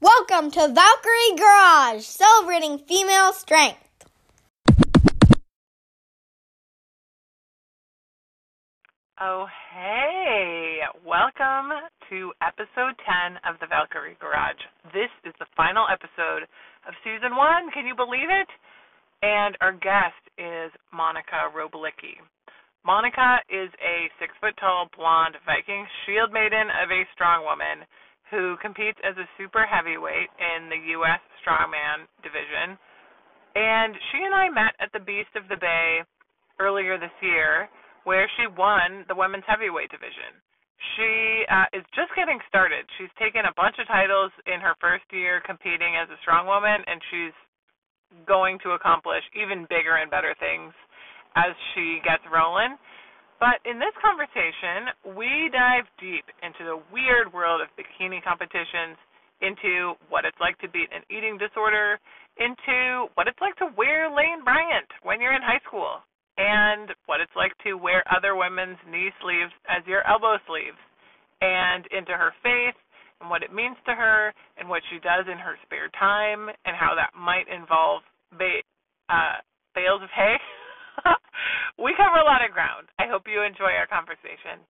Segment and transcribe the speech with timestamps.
[0.00, 3.82] Welcome to Valkyrie Garage, celebrating female strength.
[9.20, 10.86] Oh, hey!
[11.04, 11.74] Welcome
[12.10, 14.62] to episode 10 of the Valkyrie Garage.
[14.94, 16.46] This is the final episode
[16.86, 17.68] of season one.
[17.74, 18.46] Can you believe it?
[19.26, 22.22] And our guest is Monica Robalicki.
[22.86, 27.82] Monica is a six foot tall blonde Viking shield maiden of a strong woman
[28.30, 31.20] who competes as a super heavyweight in the U.S.
[31.40, 32.76] Strongman division.
[33.56, 36.04] And she and I met at the Beast of the Bay
[36.60, 37.68] earlier this year,
[38.04, 40.36] where she won the women's heavyweight division.
[40.94, 42.86] She uh, is just getting started.
[42.98, 46.78] She's taken a bunch of titles in her first year competing as a strong woman,
[46.86, 47.36] and she's
[48.26, 50.72] going to accomplish even bigger and better things
[51.36, 52.78] as she gets rolling.
[53.38, 58.98] But in this conversation, we dive deep into the weird world of bikini competitions,
[59.40, 61.98] into what it's like to beat an eating disorder,
[62.38, 66.02] into what it's like to wear Lane Bryant when you're in high school,
[66.36, 70.78] and what it's like to wear other women's knee sleeves as your elbow sleeves,
[71.40, 72.74] and into her faith
[73.20, 76.74] and what it means to her and what she does in her spare time and
[76.76, 78.02] how that might involve
[78.38, 78.66] ba-
[79.10, 79.38] uh,
[79.74, 80.36] bales of hay.
[81.78, 82.88] we cover a lot of ground.
[82.98, 84.60] I hope you enjoy our conversation.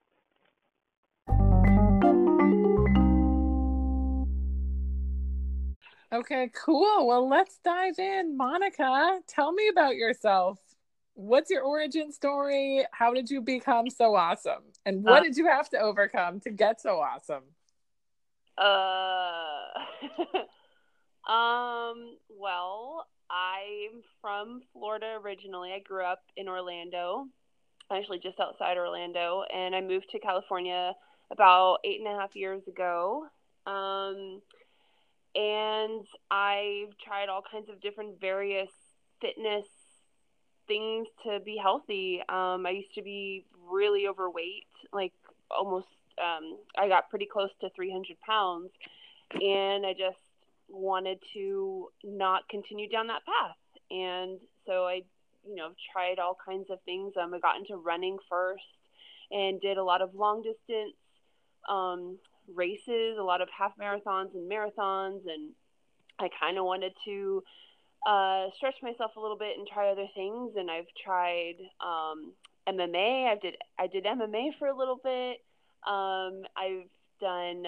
[6.10, 7.06] Okay, cool.
[7.06, 8.36] Well, let's dive in.
[8.36, 10.58] Monica, tell me about yourself.
[11.14, 12.84] What's your origin story?
[12.92, 14.62] How did you become so awesome?
[14.86, 17.42] And what uh, did you have to overcome to get so awesome?
[18.56, 19.68] Uh
[21.30, 25.72] um well, I'm from Florida originally.
[25.72, 27.26] I grew up in Orlando,
[27.92, 30.94] actually just outside Orlando, and I moved to California
[31.30, 33.26] about eight and a half years ago.
[33.66, 34.40] Um,
[35.34, 38.70] and I've tried all kinds of different various
[39.20, 39.66] fitness
[40.66, 42.20] things to be healthy.
[42.28, 45.12] Um, I used to be really overweight, like
[45.50, 45.86] almost,
[46.22, 48.70] um, I got pretty close to 300 pounds,
[49.32, 50.18] and I just
[50.68, 53.56] wanted to not continue down that path.
[53.90, 55.02] And so I,
[55.46, 57.14] you know, tried all kinds of things.
[57.20, 58.62] Um, I got into running first
[59.30, 60.94] and did a lot of long distance
[61.68, 62.18] um,
[62.54, 65.20] races, a lot of half marathons and marathons.
[65.26, 65.52] And
[66.18, 67.42] I kind of wanted to
[68.06, 70.52] uh, stretch myself a little bit and try other things.
[70.56, 72.32] And I've tried um,
[72.68, 73.26] MMA.
[73.26, 75.38] I did I did MMA for a little bit.
[75.86, 76.88] Um, I've
[77.20, 77.64] done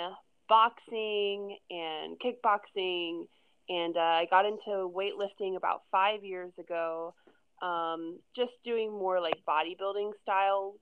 [0.50, 3.26] boxing and kickboxing,
[3.68, 7.14] and uh, I got into weightlifting about five years ago.
[7.62, 10.74] Um, just doing more like bodybuilding style,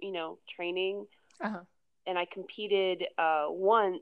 [0.00, 1.06] you know, training.
[1.40, 1.60] Uh-huh.
[2.06, 4.00] And I competed uh, once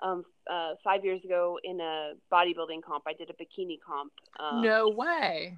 [0.00, 3.04] um, uh, five years ago in a bodybuilding comp.
[3.06, 4.12] I did a bikini comp.
[4.38, 5.56] Um, no way.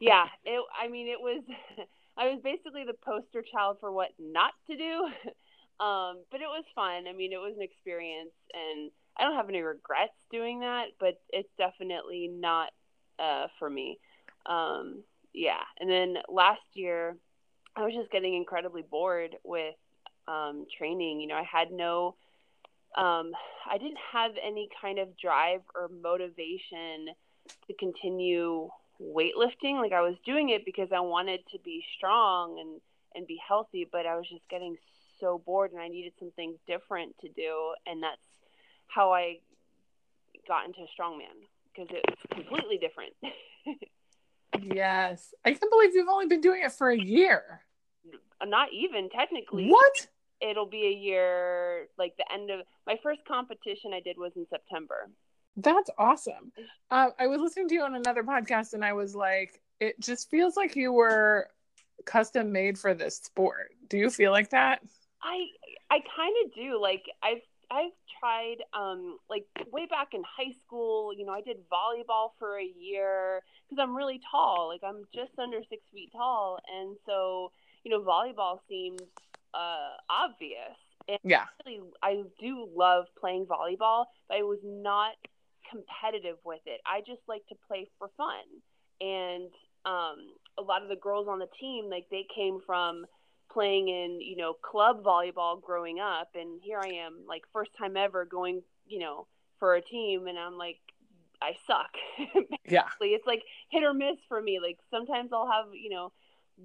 [0.00, 0.62] Yeah, it.
[0.80, 1.42] I mean, it was.
[2.18, 5.08] I was basically the poster child for what not to do.
[5.78, 7.06] Um, but it was fun.
[7.06, 10.86] I mean, it was an experience, and I don't have any regrets doing that.
[10.98, 12.70] But it's definitely not
[13.18, 13.98] uh, for me.
[14.46, 15.60] Um, yeah.
[15.78, 17.16] And then last year,
[17.76, 19.74] I was just getting incredibly bored with
[20.26, 21.20] um, training.
[21.20, 22.16] You know, I had no,
[22.96, 23.32] um,
[23.70, 27.08] I didn't have any kind of drive or motivation
[27.66, 28.70] to continue
[29.00, 29.80] weightlifting.
[29.80, 32.80] Like I was doing it because I wanted to be strong and
[33.14, 34.76] and be healthy, but I was just getting
[35.20, 38.20] so bored and I needed something different to do, and that's
[38.88, 39.38] how I
[40.46, 43.12] got into strongman because it's completely different.
[44.74, 47.62] yes, I can't believe you've only been doing it for a year.
[48.44, 49.68] Not even technically.
[49.68, 50.06] What?
[50.40, 54.46] It'll be a year, like the end of my first competition I did was in
[54.50, 55.08] September.
[55.56, 56.52] That's awesome.
[56.90, 60.30] Uh, I was listening to you on another podcast, and I was like, it just
[60.30, 61.48] feels like you were
[62.04, 63.70] custom made for this sport.
[63.88, 64.82] Do you feel like that?
[65.22, 65.46] I
[65.90, 66.80] I kind of do.
[66.80, 71.12] Like I've I've tried um like way back in high school.
[71.16, 74.68] You know, I did volleyball for a year because I'm really tall.
[74.68, 77.52] Like I'm just under six feet tall, and so
[77.84, 79.02] you know, volleyball seemed
[79.54, 80.76] uh, obvious.
[81.08, 85.14] And yeah, really, I do love playing volleyball, but I was not
[85.70, 86.80] competitive with it.
[86.84, 88.42] I just like to play for fun,
[89.00, 89.50] and
[89.84, 93.06] um, a lot of the girls on the team, like they came from
[93.56, 97.96] playing in you know club volleyball growing up and here i am like first time
[97.96, 99.26] ever going you know
[99.58, 100.78] for a team and i'm like
[101.40, 101.92] i suck
[102.68, 106.12] yeah it's like hit or miss for me like sometimes i'll have you know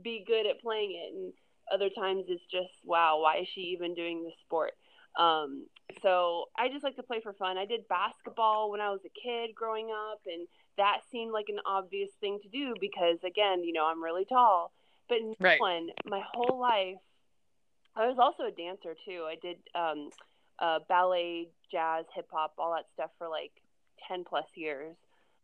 [0.03, 1.33] be good at playing it and
[1.73, 4.73] other times it's just wow why is she even doing this sport
[5.17, 5.67] Um,
[6.01, 7.57] so I just like to play for fun.
[7.57, 10.47] I did basketball when I was a kid growing up, and
[10.77, 14.71] that seemed like an obvious thing to do because, again, you know, I'm really tall.
[15.11, 15.59] But no Right.
[15.59, 16.95] one, my whole life,
[17.97, 19.25] I was also a dancer too.
[19.27, 20.09] I did um,
[20.57, 23.51] uh, ballet, jazz, hip hop, all that stuff for like
[24.07, 24.95] 10 plus years.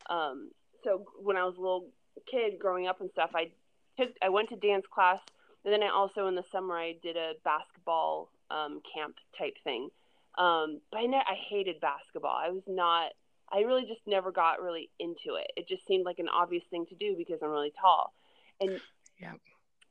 [0.09, 0.51] Um,
[0.85, 1.89] so when I was a little
[2.31, 3.51] kid growing up and stuff, I
[3.99, 5.19] took, I went to dance class,
[5.65, 9.89] and then I also in the summer I did a basketball um, camp type thing.
[10.37, 12.37] Um, but I, ne- I hated basketball.
[12.41, 13.11] I was not.
[13.51, 15.51] I really just never got really into it.
[15.57, 18.13] It just seemed like an obvious thing to do because I'm really tall,
[18.61, 18.79] and
[19.19, 19.33] Yeah.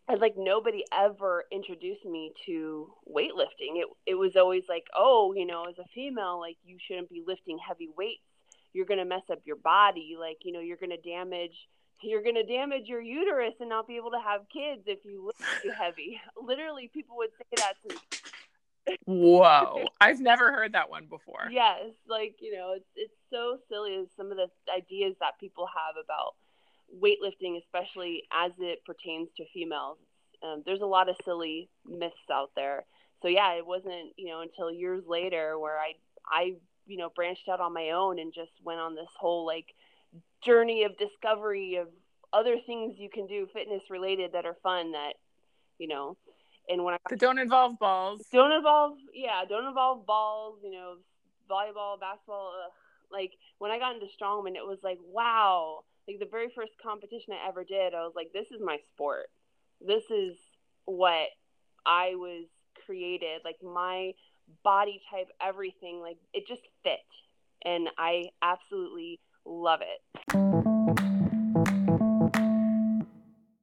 [0.08, 3.76] And like nobody ever introduced me to weightlifting.
[3.76, 7.22] It it was always like, oh, you know, as a female, like you shouldn't be
[7.26, 8.22] lifting heavy weights.
[8.72, 10.16] You're gonna mess up your body.
[10.18, 11.68] Like you know, you're gonna damage.
[12.02, 15.62] You're gonna damage your uterus and not be able to have kids if you lift
[15.62, 16.20] too heavy.
[16.40, 18.98] Literally, people would say that to me.
[19.06, 19.84] Whoa.
[20.00, 21.48] I've never heard that one before.
[21.50, 25.66] Yes, like you know, it's it's so silly as some of the ideas that people
[25.66, 26.34] have about
[26.94, 29.98] weightlifting, especially as it pertains to females.
[30.42, 32.84] Um, there's a lot of silly myths out there.
[33.22, 35.94] So yeah, it wasn't you know until years later where I
[36.26, 36.54] I
[36.86, 39.66] you know branched out on my own and just went on this whole like
[40.44, 41.88] journey of discovery of
[42.32, 45.14] other things you can do fitness related that are fun that
[45.78, 46.16] you know
[46.68, 48.20] and when I That don't involve balls.
[48.32, 50.96] don't involve yeah don't involve balls you know
[51.50, 52.72] volleyball basketball ugh.
[53.10, 57.32] like when i got into strongman it was like wow like the very first competition
[57.32, 59.26] i ever did i was like this is my sport.
[59.80, 60.36] This is
[60.84, 61.28] what
[61.84, 62.46] i was
[62.84, 64.12] created like my
[64.62, 66.98] body type everything like it just fit.
[67.64, 70.00] And i absolutely love it.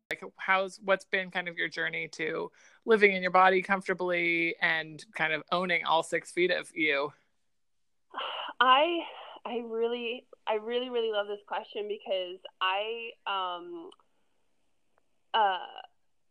[0.10, 2.51] Like how's what's been kind of your journey to
[2.86, 7.13] living in your body comfortably and kind of owning all six feet of you?
[8.60, 9.00] I
[9.46, 13.90] I really I really really love this question because I um
[15.34, 15.57] uh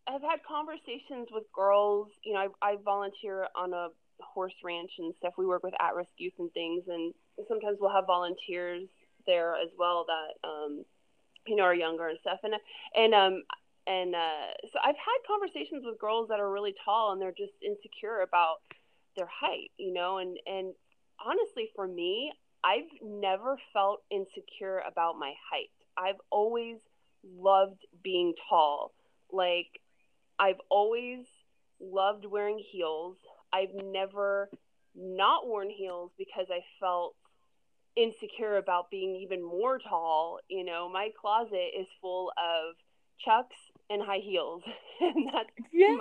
[0.06, 3.88] I've had conversations with girls, you know, I, I volunteer on a
[4.20, 5.34] horse ranch and stuff.
[5.38, 7.14] We work with at-risk youth and things and
[7.48, 8.88] sometimes we'll have volunteers
[9.26, 10.84] there as well that um
[11.46, 12.54] you know are younger and stuff and
[12.96, 13.42] and um
[13.86, 17.52] and uh so I've had conversations with girls that are really tall and they're just
[17.64, 18.56] insecure about
[19.16, 20.74] their height, you know, and and
[21.24, 22.32] honestly for me
[22.64, 25.70] i've never felt insecure about my height.
[25.96, 26.76] I've always
[27.38, 28.92] loved being tall.
[29.30, 29.80] Like
[30.38, 31.24] i've always
[31.80, 33.16] loved wearing heels.
[33.52, 34.48] I've never
[34.94, 37.14] not worn heels because i felt
[37.96, 40.38] insecure about being even more tall.
[40.48, 42.76] You know my closet is full of
[43.24, 43.56] chucks
[43.90, 44.62] and high heels.
[45.00, 45.96] And that's Yeah.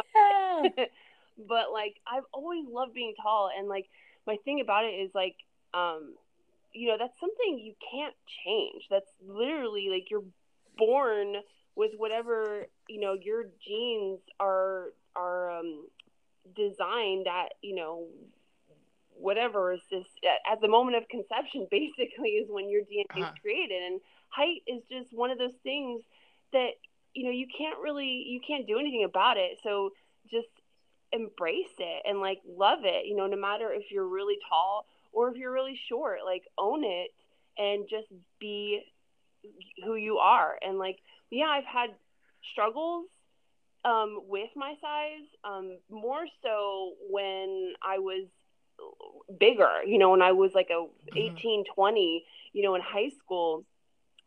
[1.50, 3.50] but like I've always loved being tall.
[3.58, 3.88] And like
[4.28, 5.36] my thing about it is like
[5.74, 6.14] um
[6.74, 8.16] you know that's something you can't
[8.46, 8.88] change.
[8.90, 10.24] That's literally like you're
[10.78, 11.36] born
[11.76, 15.88] with whatever you know your genes are are um
[16.56, 18.08] designed at you know
[19.16, 23.32] whatever is this at, at the moment of conception basically is when your DNA Uh-huh.
[23.34, 23.82] is created.
[23.84, 26.02] And height is just one of those things
[26.54, 26.72] that
[27.14, 29.60] you know you can't really you can't do anything about it.
[29.64, 29.92] So
[30.30, 30.48] just
[31.12, 35.30] embrace it and like love it you know no matter if you're really tall or
[35.30, 37.12] if you're really short like own it
[37.58, 38.08] and just
[38.40, 38.82] be
[39.84, 40.98] who you are and like
[41.30, 41.90] yeah i've had
[42.52, 43.08] struggles
[43.86, 48.26] um with my size um more so when i was
[49.40, 51.38] bigger you know when i was like a Mhm.
[51.38, 53.64] 18 20 you know in high school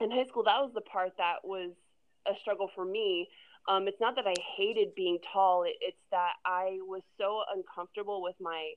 [0.00, 1.70] in high school that was the part that was
[2.26, 3.28] a struggle for me
[3.66, 5.62] um, it's not that I hated being tall.
[5.62, 8.72] It, it's that I was so uncomfortable with my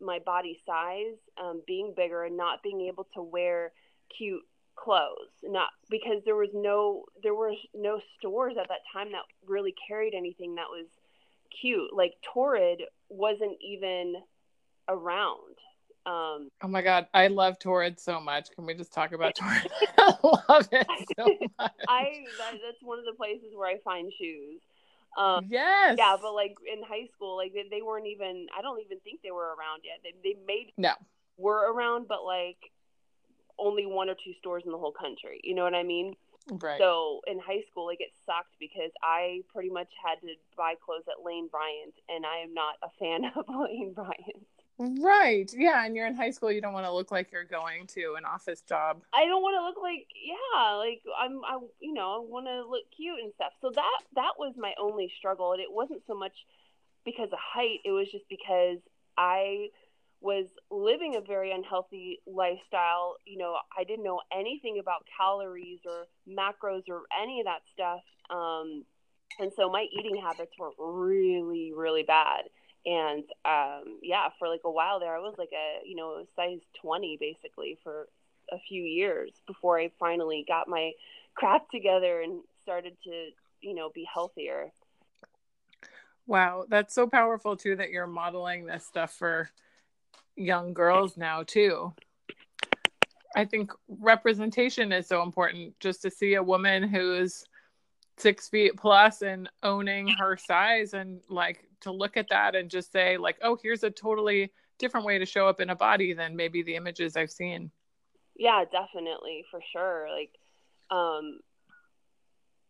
[0.00, 3.72] my body size, um, being bigger and not being able to wear
[4.16, 4.42] cute
[4.76, 5.30] clothes.
[5.42, 10.14] Not because there was no there was no stores at that time that really carried
[10.14, 10.86] anything that was
[11.60, 11.92] cute.
[11.92, 14.16] Like Torrid wasn't even
[14.88, 15.56] around.
[16.06, 18.50] Um, Oh my god, I love Torrid so much.
[18.54, 19.70] Can we just talk about Torrid?
[19.98, 20.14] I
[20.48, 21.26] love it so
[21.58, 21.72] much.
[21.88, 24.60] I that, that's one of the places where I find shoes.
[25.16, 25.96] Um, yes.
[25.98, 28.46] Yeah, but like in high school, like they, they weren't even.
[28.56, 29.98] I don't even think they were around yet.
[30.02, 30.92] They they maybe no.
[31.36, 32.58] were around, but like
[33.58, 35.40] only one or two stores in the whole country.
[35.44, 36.14] You know what I mean?
[36.48, 36.78] Right.
[36.78, 41.04] So in high school, like it sucked because I pretty much had to buy clothes
[41.06, 44.46] at Lane Bryant, and I am not a fan of Lane Bryant.
[44.80, 45.52] Right.
[45.56, 48.14] Yeah, and you're in high school, you don't want to look like you're going to
[48.16, 49.02] an office job.
[49.12, 52.68] I don't want to look like yeah, like I'm I you know, I want to
[52.68, 53.52] look cute and stuff.
[53.60, 56.34] So that that was my only struggle and it wasn't so much
[57.04, 58.78] because of height, it was just because
[59.16, 59.68] I
[60.20, 63.16] was living a very unhealthy lifestyle.
[63.26, 68.00] You know, I didn't know anything about calories or macros or any of that stuff.
[68.28, 68.84] Um,
[69.38, 72.42] and so my eating habits were really, really bad.
[72.86, 76.60] And um, yeah, for like a while there, I was like a, you know, size
[76.80, 78.08] 20 basically for
[78.50, 80.92] a few years before I finally got my
[81.34, 83.28] crap together and started to,
[83.60, 84.70] you know, be healthier.
[86.26, 89.50] Wow, that's so powerful too that you're modeling this stuff for
[90.36, 91.92] young girls now too.
[93.36, 97.44] I think representation is so important just to see a woman who's
[98.16, 102.92] six feet plus and owning her size and like to look at that and just
[102.92, 106.36] say like oh here's a totally different way to show up in a body than
[106.36, 107.70] maybe the images i've seen.
[108.36, 110.08] Yeah definitely for sure.
[110.10, 110.30] Like
[110.90, 111.40] um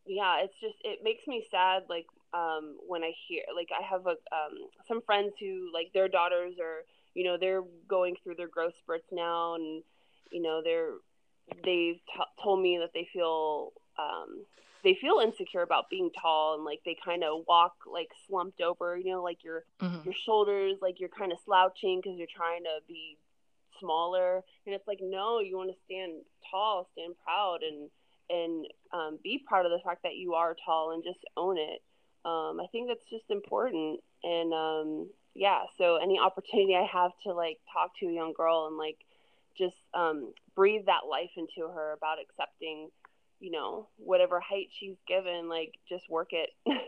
[0.07, 4.07] yeah it's just it makes me sad like um when i hear like i have
[4.07, 8.49] a um some friends who like their daughters are you know they're going through their
[8.49, 9.83] growth spurts now and
[10.31, 10.93] you know they're
[11.65, 14.45] they've t- told me that they feel um
[14.83, 18.97] they feel insecure about being tall and like they kind of walk like slumped over
[18.97, 20.05] you know like your mm-hmm.
[20.05, 23.19] your shoulders like you're kind of slouching because you're trying to be
[23.81, 24.45] smaller.
[24.67, 27.91] And it's like no you want to stand tall stand proud and
[28.29, 31.83] and um, be proud of the fact that you are tall and just own it.
[32.25, 34.01] Um, i think that's just important.
[34.23, 38.67] And um, yeah so any opportunity i have to like talk to a young girl
[38.67, 38.99] and like
[39.57, 42.91] just um, breathe that life into her about accepting
[43.41, 46.51] you know whatever height she's given like just work it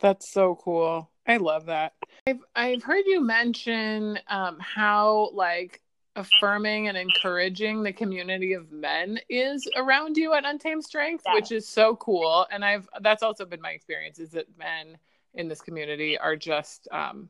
[0.00, 1.92] that's so cool i love that
[2.26, 5.80] i've i've heard you mention um, how like
[6.14, 11.34] affirming and encouraging the community of men is around you at untamed strength yeah.
[11.34, 14.98] which is so cool and i've that's also been my experience is that men
[15.34, 17.28] in this community are just um,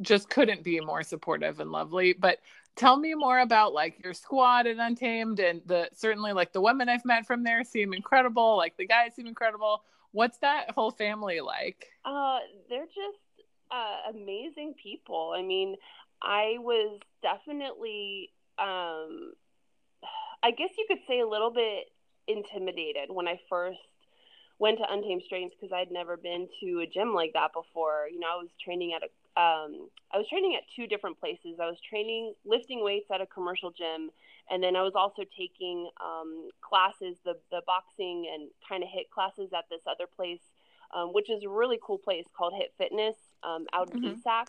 [0.00, 2.12] just couldn't be more supportive and lovely.
[2.12, 2.38] But
[2.78, 6.88] tell me more about like your squad at Untamed and the certainly like the women
[6.88, 8.56] I've met from there seem incredible.
[8.56, 9.82] Like the guys seem incredible.
[10.12, 11.86] What's that whole family like?
[12.04, 12.38] Uh,
[12.70, 13.18] they're just
[13.70, 15.34] uh, amazing people.
[15.36, 15.76] I mean,
[16.22, 19.32] I was definitely, um,
[20.42, 21.90] I guess you could say a little bit
[22.26, 23.78] intimidated when I first
[24.58, 28.08] went to Untamed Strength because I'd never been to a gym like that before.
[28.10, 29.08] You know, I was training at a
[29.38, 31.60] um, I was training at two different places.
[31.62, 34.10] I was training lifting weights at a commercial gym,
[34.50, 39.10] and then I was also taking um, classes, the the boxing and kind of hit
[39.10, 40.42] classes at this other place,
[40.92, 43.14] um, which is a really cool place called Hit Fitness
[43.44, 44.28] um, out in mm-hmm.
[44.28, 44.46] ESAC.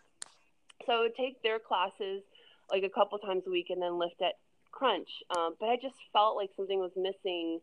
[0.88, 2.24] So I would take their classes
[2.72, 4.40] like a couple times a week, and then lift at
[4.72, 5.10] Crunch.
[5.38, 7.60] Um, but I just felt like something was missing,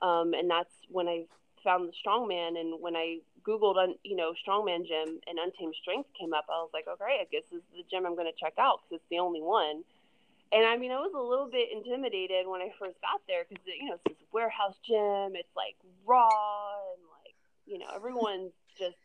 [0.00, 1.26] um, and that's when I
[1.62, 6.10] found the strongman and when I Googled, on you know, strongman gym and Untamed Strength
[6.18, 8.38] came up, I was like, okay, I guess this is the gym I'm going to
[8.38, 9.82] check out because it's the only one.
[10.52, 13.64] And I mean, I was a little bit intimidated when I first got there because,
[13.66, 15.36] you know, it's this warehouse gym.
[15.38, 17.34] It's like raw and like,
[17.66, 18.96] you know, everyone's just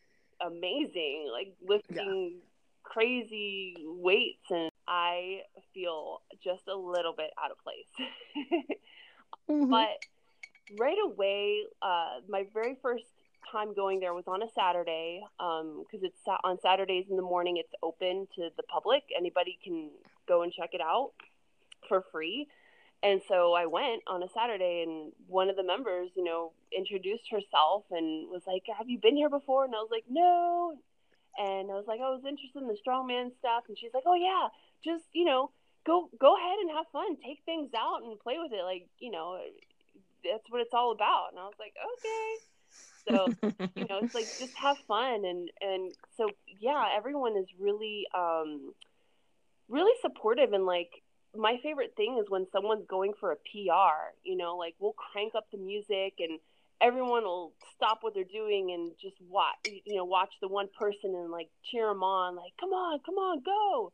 [0.41, 2.39] amazing, like lifting yeah.
[2.83, 4.49] crazy weights.
[4.49, 5.41] And I
[5.73, 8.09] feel just a little bit out of place.
[9.49, 9.69] mm-hmm.
[9.69, 10.01] But
[10.79, 13.05] right away, uh, my very first
[13.51, 17.57] time going there was on a Saturday because um, it's on Saturdays in the morning.
[17.57, 19.03] It's open to the public.
[19.17, 19.89] Anybody can
[20.27, 21.11] go and check it out
[21.87, 22.47] for free.
[23.03, 27.29] And so I went on a Saturday, and one of the members, you know, introduced
[27.29, 30.73] herself and was like, "Have you been here before?" And I was like, "No."
[31.37, 34.15] And I was like, "I was interested in the strongman stuff." And she's like, "Oh
[34.15, 34.47] yeah,
[34.83, 35.51] just you know,
[35.85, 38.63] go go ahead and have fun, take things out and play with it.
[38.63, 39.37] Like you know,
[40.25, 41.29] that's what it's all about.
[41.31, 42.54] And I was like, okay.
[43.07, 43.27] So,
[43.75, 48.73] you know, it's like just have fun and and so yeah, everyone is really um
[49.69, 50.89] really supportive and like
[51.37, 55.33] my favorite thing is when someone's going for a PR, you know, like we'll crank
[55.35, 56.39] up the music and
[56.81, 61.13] everyone will stop what they're doing and just watch, you know, watch the one person
[61.15, 63.91] and like cheer them on, like, come on, come on, go.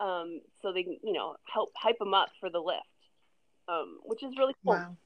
[0.00, 2.80] Um, so they, you know, help hype them up for the lift,
[3.68, 4.74] um, which is really cool.
[4.74, 4.96] Wow.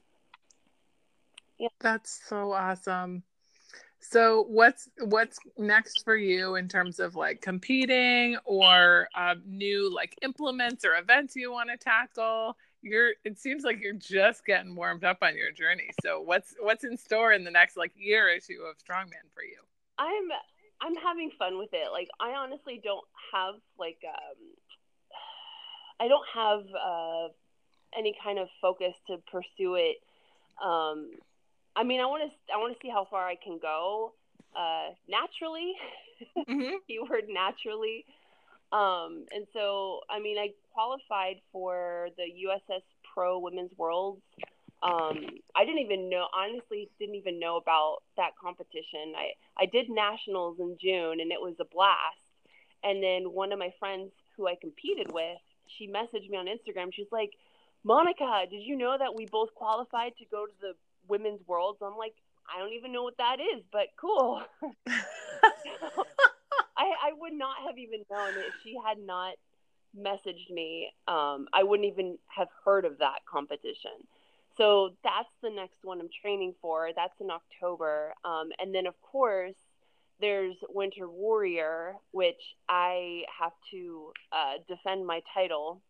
[1.59, 1.67] Yeah.
[1.79, 3.23] That's so awesome.
[4.01, 10.17] So what's what's next for you in terms of like competing or um, new like
[10.21, 12.55] implements or events you want to tackle?
[12.81, 15.89] You're it seems like you're just getting warmed up on your journey.
[16.01, 19.43] So what's what's in store in the next like year or two of strongman for
[19.43, 19.57] you?
[19.97, 20.29] I'm
[20.81, 21.91] I'm having fun with it.
[21.91, 24.37] Like I honestly don't have like um
[25.99, 27.27] I don't have uh
[27.97, 29.97] any kind of focus to pursue it
[30.63, 31.11] um
[31.75, 34.13] I mean, I want to I want to see how far I can go
[34.55, 35.73] uh, naturally.
[36.37, 36.75] Mm-hmm.
[36.87, 38.05] Keyword naturally.
[38.71, 42.83] Um, and so, I mean, I qualified for the USS
[43.13, 44.21] Pro Women's Worlds.
[44.81, 49.13] Um, I didn't even know, honestly, didn't even know about that competition.
[49.17, 52.21] I, I did nationals in June and it was a blast.
[52.83, 55.37] And then one of my friends who I competed with,
[55.77, 56.93] she messaged me on Instagram.
[56.93, 57.31] She's like,
[57.83, 60.73] Monica, did you know that we both qualified to go to the
[61.09, 61.79] Women's Worlds?
[61.81, 62.15] I'm like,
[62.53, 64.41] I don't even know what that is, but cool.
[66.77, 69.33] I, I would not have even known if she had not
[69.97, 70.91] messaged me.
[71.07, 73.91] Um, I wouldn't even have heard of that competition.
[74.57, 76.89] So that's the next one I'm training for.
[76.95, 78.13] That's in October.
[78.25, 79.55] Um, and then, of course,
[80.19, 85.81] there's Winter Warrior, which I have to uh, defend my title.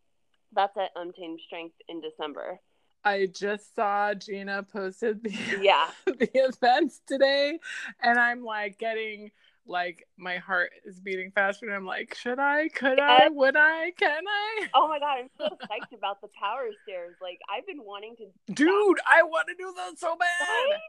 [0.53, 2.59] That's at Untamed Strength in December.
[3.03, 5.89] I just saw Gina posted the Yeah.
[6.05, 7.59] the events today,
[8.01, 9.31] and I'm like getting
[9.65, 12.69] like my heart is beating faster, and I'm like, should I?
[12.69, 13.29] Could I?
[13.29, 13.91] Would I?
[13.91, 14.67] Can I?
[14.73, 17.15] Oh my god, I'm so psyched about the power stairs.
[17.21, 20.27] Like I've been wanting to Dude, I want to do that so bad.
[20.41, 20.79] Right?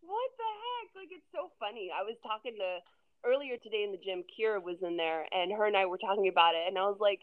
[0.00, 1.02] What the heck?
[1.02, 1.90] Like it's so funny.
[1.92, 2.78] I was talking to
[3.28, 4.22] earlier today in the gym.
[4.24, 6.96] Kira was in there, and her and I were talking about it, and I was
[7.00, 7.20] like,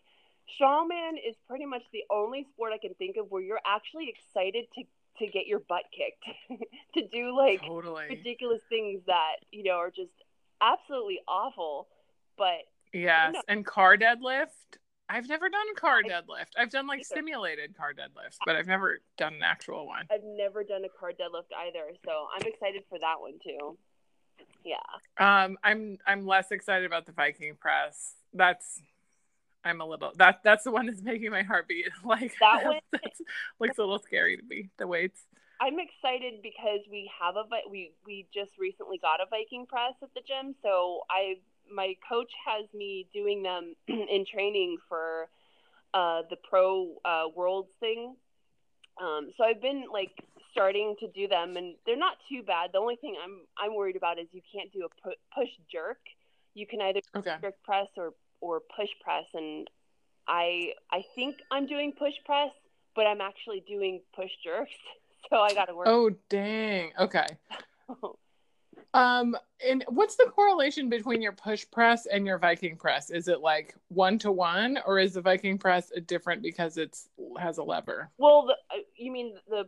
[0.60, 4.66] strongman is pretty much the only sport I can think of where you're actually excited
[4.75, 4.84] to
[5.20, 6.62] to get your butt kicked,
[6.96, 8.08] to do like Totally.
[8.10, 10.12] ridiculous things that you know are just
[10.62, 11.88] absolutely awful.
[12.38, 14.80] But Yes, and car deadlift.
[15.08, 16.58] I've never done car deadlift.
[16.58, 20.08] I've done like simulated car deadlifts, but I've never done an actual one.
[20.12, 23.78] I've never done a car deadlift either, so I'm excited for that one too.
[24.64, 24.75] Yeah.
[25.20, 28.16] Um, I'm I'm less excited about the Viking press.
[28.34, 28.82] That's
[29.65, 31.88] I'm a little that that's the one that's making my heart beat.
[32.05, 33.22] Like That one- that's,
[33.60, 34.69] looks a little scary to me.
[34.77, 35.22] The weights.
[35.60, 40.13] I'm excited because we have a we we just recently got a Viking press at
[40.13, 41.36] the gym, so I
[41.74, 45.27] my coach has me doing them in training for
[45.93, 48.15] uh, the pro uh, worlds thing.
[49.01, 50.12] Um, so I've been like
[50.51, 52.72] starting to do them, and they're not too bad.
[52.74, 56.00] The only thing I'm I'm worried about is you can't do a pu- push jerk.
[56.53, 57.35] You can either Okay.
[57.42, 58.13] jerk press or
[58.46, 59.68] or push press, and
[60.27, 62.51] I I think I'm doing push press,
[62.96, 64.72] but I'm actually doing push jerks.
[65.31, 65.88] So I got to work.
[65.90, 66.92] Oh dang.
[67.00, 67.25] Okay.
[68.96, 73.10] Um, and what's the correlation between your push press and your Viking press?
[73.10, 77.58] Is it like one to one, or is the Viking press different because it's has
[77.58, 78.10] a lever?
[78.18, 79.68] Well, the, uh, you mean the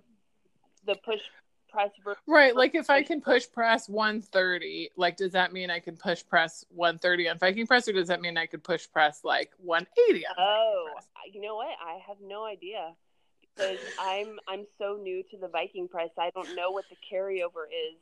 [0.86, 1.20] the push
[1.70, 2.56] press versus Right.
[2.56, 6.66] Like if I can push press 130, like does that mean I can push press
[6.70, 10.36] 130 on Viking press, or does that mean I could push press like 180 on
[10.38, 11.08] Oh, Viking press?
[11.16, 11.76] I- you know what?
[11.86, 12.94] I have no idea
[13.56, 16.10] because I'm I'm so new to the Viking press.
[16.18, 17.98] I don't know what the carryover is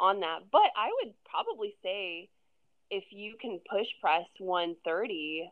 [0.00, 0.50] on that.
[0.50, 2.28] But I would probably say
[2.90, 5.50] if you can push press 130,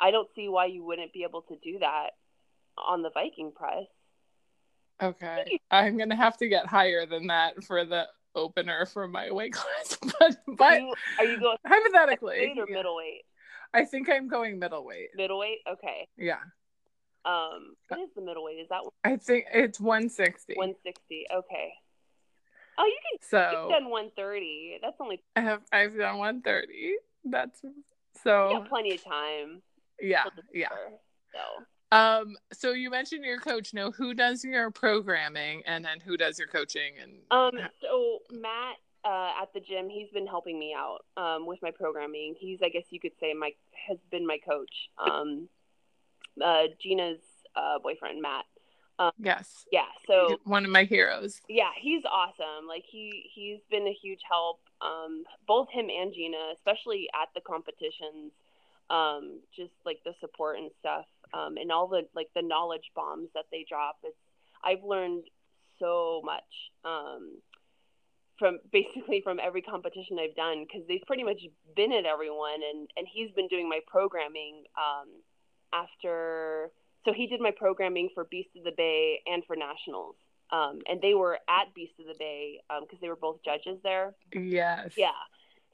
[0.00, 2.10] I don't see why you wouldn't be able to do that
[2.76, 3.84] on the Viking press.
[5.02, 5.58] Okay.
[5.70, 9.98] I'm gonna have to get higher than that for the opener for my weight class.
[10.18, 13.22] But but you, are you going hypothetically, or yeah, middleweight?
[13.72, 15.08] I think I'm going middleweight.
[15.16, 15.58] Middleweight?
[15.70, 16.06] Okay.
[16.16, 16.38] Yeah.
[17.24, 18.58] Um, what is the middleweight?
[18.58, 20.54] Is that I think it's 160.
[20.54, 21.26] 160?
[21.34, 21.72] Okay.
[22.78, 24.78] Oh, you can So You've done 130.
[24.82, 26.94] That's only I have I've done 130.
[27.24, 27.82] That's so you
[28.22, 29.62] so got plenty of time.
[30.00, 30.68] yeah, yeah.
[31.32, 33.72] So Um, so you mentioned your coach.
[33.72, 36.94] Now, who does your programming, and then who does your coaching?
[37.00, 41.60] And um so Matt uh, at the gym, he's been helping me out um, with
[41.62, 42.34] my programming.
[42.38, 43.52] He's I guess you could say my
[43.88, 44.88] has been my coach.
[44.98, 45.48] Um,
[46.42, 47.20] uh, Gina's
[47.54, 48.44] uh, boyfriend Matt.
[49.18, 49.86] yes, Yeah.
[50.06, 51.40] So one of my heroes.
[51.48, 52.66] yeah, he's awesome.
[52.66, 54.60] Like he he's been a huge help.
[54.80, 58.32] Um, both him and Gina, especially at the competitions.
[58.90, 63.28] Um, just like the support and stuff, um, and all the like the knowledge bombs
[63.34, 63.96] that they drop.
[64.02, 64.16] It's
[64.62, 65.24] I've learned
[65.78, 66.42] so much
[66.84, 67.38] um,
[68.38, 71.40] from basically from every competition I've done because they've pretty much
[71.74, 75.08] been at everyone, and and he's been doing my programming um,
[75.72, 76.70] after.
[77.04, 80.16] So he did my programming for Beast of the Bay and for nationals
[80.50, 84.14] um, and they were at Beast of the Bay because they were both judges there.
[84.32, 84.92] Yes.
[84.96, 85.08] Yeah,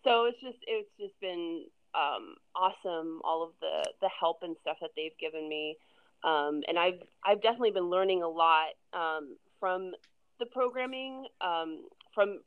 [0.05, 4.77] so it's just it's just been um, awesome all of the the help and stuff
[4.81, 5.77] that they've given me,
[6.25, 9.93] um, and I've I've definitely been learning a lot um, from
[10.39, 12.41] the programming um, from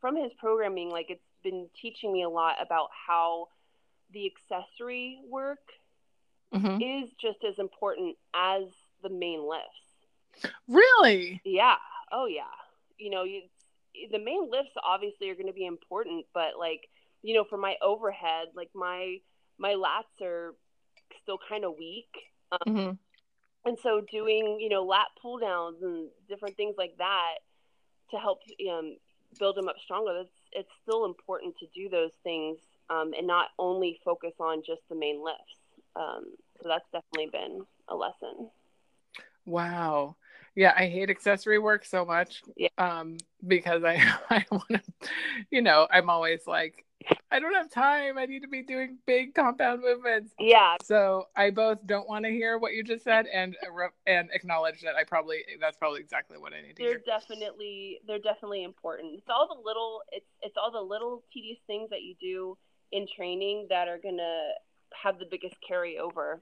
[0.00, 0.90] from his programming.
[0.90, 3.48] Like it's been teaching me a lot about how
[4.12, 5.60] the accessory work
[6.52, 7.04] Mhm.
[7.04, 8.64] is just as important as
[9.02, 10.52] the main lifts.
[10.68, 11.40] Really?
[11.44, 11.76] Yeah.
[12.10, 12.44] Oh yeah.
[12.98, 13.42] You know, you
[14.10, 16.88] the main lifts obviously are going to be important, but like,
[17.22, 19.18] you know, for my overhead, like my
[19.58, 20.54] my lats are
[21.22, 22.10] still kind of weak.
[22.52, 22.92] Um, Mm-hmm.
[23.64, 27.34] and so doing you know lat pull downs and different things like that
[28.10, 28.96] to help um,
[29.38, 32.58] build them up stronger It's, it's still important to do those things
[32.90, 35.58] um, and not only focus on just the main lifts
[35.96, 36.24] um,
[36.62, 38.50] so that's definitely been a lesson
[39.44, 40.16] Wow.
[40.54, 42.42] Yeah, I hate accessory work so much.
[42.56, 42.68] Yeah.
[42.78, 43.94] Um, because I
[44.30, 44.82] I want to,
[45.50, 46.84] you know, I'm always like,
[47.30, 48.18] I don't have time.
[48.18, 50.32] I need to be doing big compound movements.
[50.38, 54.28] yeah So I both don't want to hear what you just said and uh, and
[54.32, 57.02] acknowledge that I probably that's probably exactly what I need to they're hear.
[57.06, 61.90] definitely they're definitely important it's all the little it's it's all the little tedious things
[61.90, 62.56] that you do
[62.92, 64.50] in training that are gonna
[65.02, 66.40] have the biggest carryover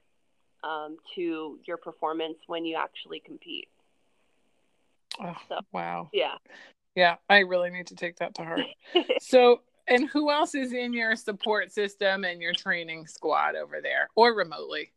[0.63, 3.69] um, to your performance when you actually compete
[5.19, 6.09] Oh, So- wow.
[6.13, 6.35] yeah
[6.95, 8.65] Yeah, I really need to take that to heart.
[9.21, 14.09] so, and who else is in your support system and your training squad over there
[14.15, 14.91] or remotely?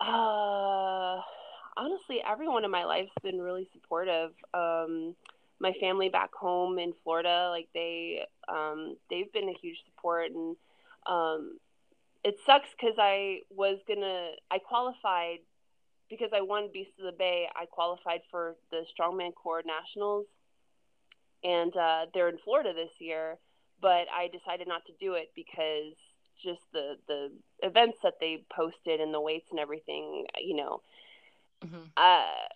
[0.00, 1.20] Uh,
[1.76, 4.32] honestly, everyone in my life's been really supportive.
[4.54, 5.14] Um,
[5.60, 10.56] my family back home in Florida, like they, um, they've been a huge support, and
[11.06, 11.58] um,
[12.24, 15.38] it sucks because I was gonna, I qualified
[16.12, 17.48] because I won Beast of the Bay.
[17.56, 20.26] I qualified for the Strongman Corp Nationals,
[21.42, 23.38] and uh, they're in Florida this year.
[23.80, 25.94] But I decided not to do it because
[26.42, 30.82] just the the events that they posted and the weights and everything, you know,
[31.64, 31.88] Mhm.
[31.96, 32.48] uh,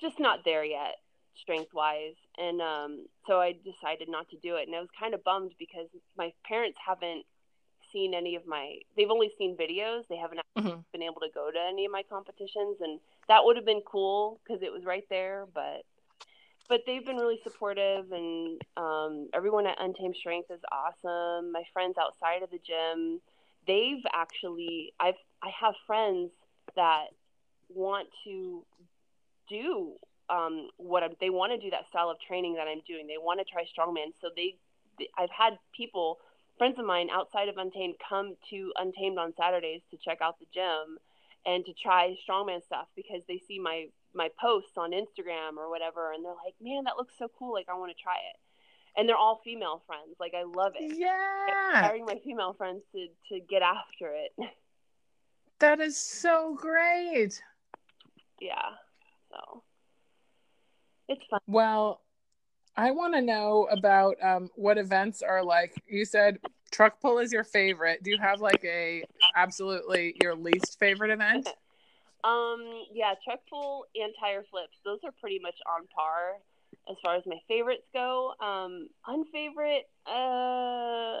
[0.00, 0.96] just not there yet,
[1.36, 2.16] strength wise.
[2.38, 4.66] And um, so I decided not to do it.
[4.66, 7.26] And I was kind of bummed because my parents haven't
[7.94, 10.06] seen any of my, they've only seen videos.
[10.08, 10.84] They haven't Mhm.
[10.92, 12.80] been able to go to any of my competitions.
[12.80, 15.46] And that would have been cool because it was right there.
[15.54, 15.84] But,
[16.68, 21.52] but they've been really supportive and um, everyone at Untamed Strength is awesome.
[21.52, 23.20] My friends outside of the gym,
[23.66, 26.32] they've actually, I've, I have friends
[26.76, 27.06] that
[27.68, 28.64] want to
[29.48, 29.92] do
[30.30, 33.06] um, what I'm, they want to do that style of training that I'm doing.
[33.06, 34.12] They want to try strongman.
[34.20, 34.56] So they,
[35.18, 36.18] I've had people,
[36.58, 40.46] friends of mine outside of Untamed, come to Untamed on Saturdays to check out the
[40.52, 40.98] gym
[41.46, 46.12] and to try strongman stuff because they see my my posts on Instagram or whatever,
[46.12, 47.52] and they're like, "Man, that looks so cool!
[47.52, 48.36] Like, I want to try it."
[48.96, 50.14] And they're all female friends.
[50.20, 50.96] Like, I love it.
[50.96, 51.82] Yeah.
[51.82, 54.32] Hiring my female friends to to get after it.
[55.60, 57.40] That is so great.
[58.40, 58.74] yeah.
[59.30, 59.62] So
[61.08, 61.40] it's fun.
[61.46, 62.00] Well,
[62.76, 65.74] I want to know about um, what events are like.
[65.86, 66.38] You said
[66.72, 68.02] truck pull is your favorite.
[68.02, 69.04] Do you have like a
[69.36, 71.48] absolutely your least favorite event?
[72.24, 74.76] Um, yeah, truck pull and tire flips.
[74.84, 76.38] Those are pretty much on par
[76.90, 78.32] as far as my favorites go.
[78.40, 81.18] Um, unfavorite, uh,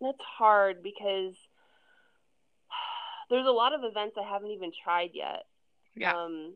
[0.00, 1.34] that's hard because
[3.30, 5.44] there's a lot of events I haven't even tried yet.
[5.94, 6.14] Yeah.
[6.14, 6.54] Um,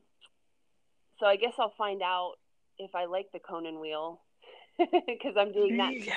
[1.19, 2.35] so I guess I'll find out
[2.83, 4.21] if I like the Conan wheel
[4.79, 5.93] because I'm doing that.
[5.95, 6.15] yeah.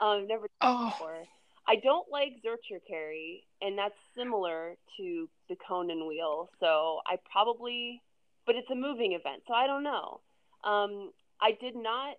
[0.00, 1.22] Um, I've never Oh, before.
[1.68, 6.48] I don't like Zercher carry, and that's similar to the Conan wheel.
[6.60, 8.02] So I probably,
[8.46, 10.20] but it's a moving event, so I don't know.
[10.64, 12.16] Um, I did not.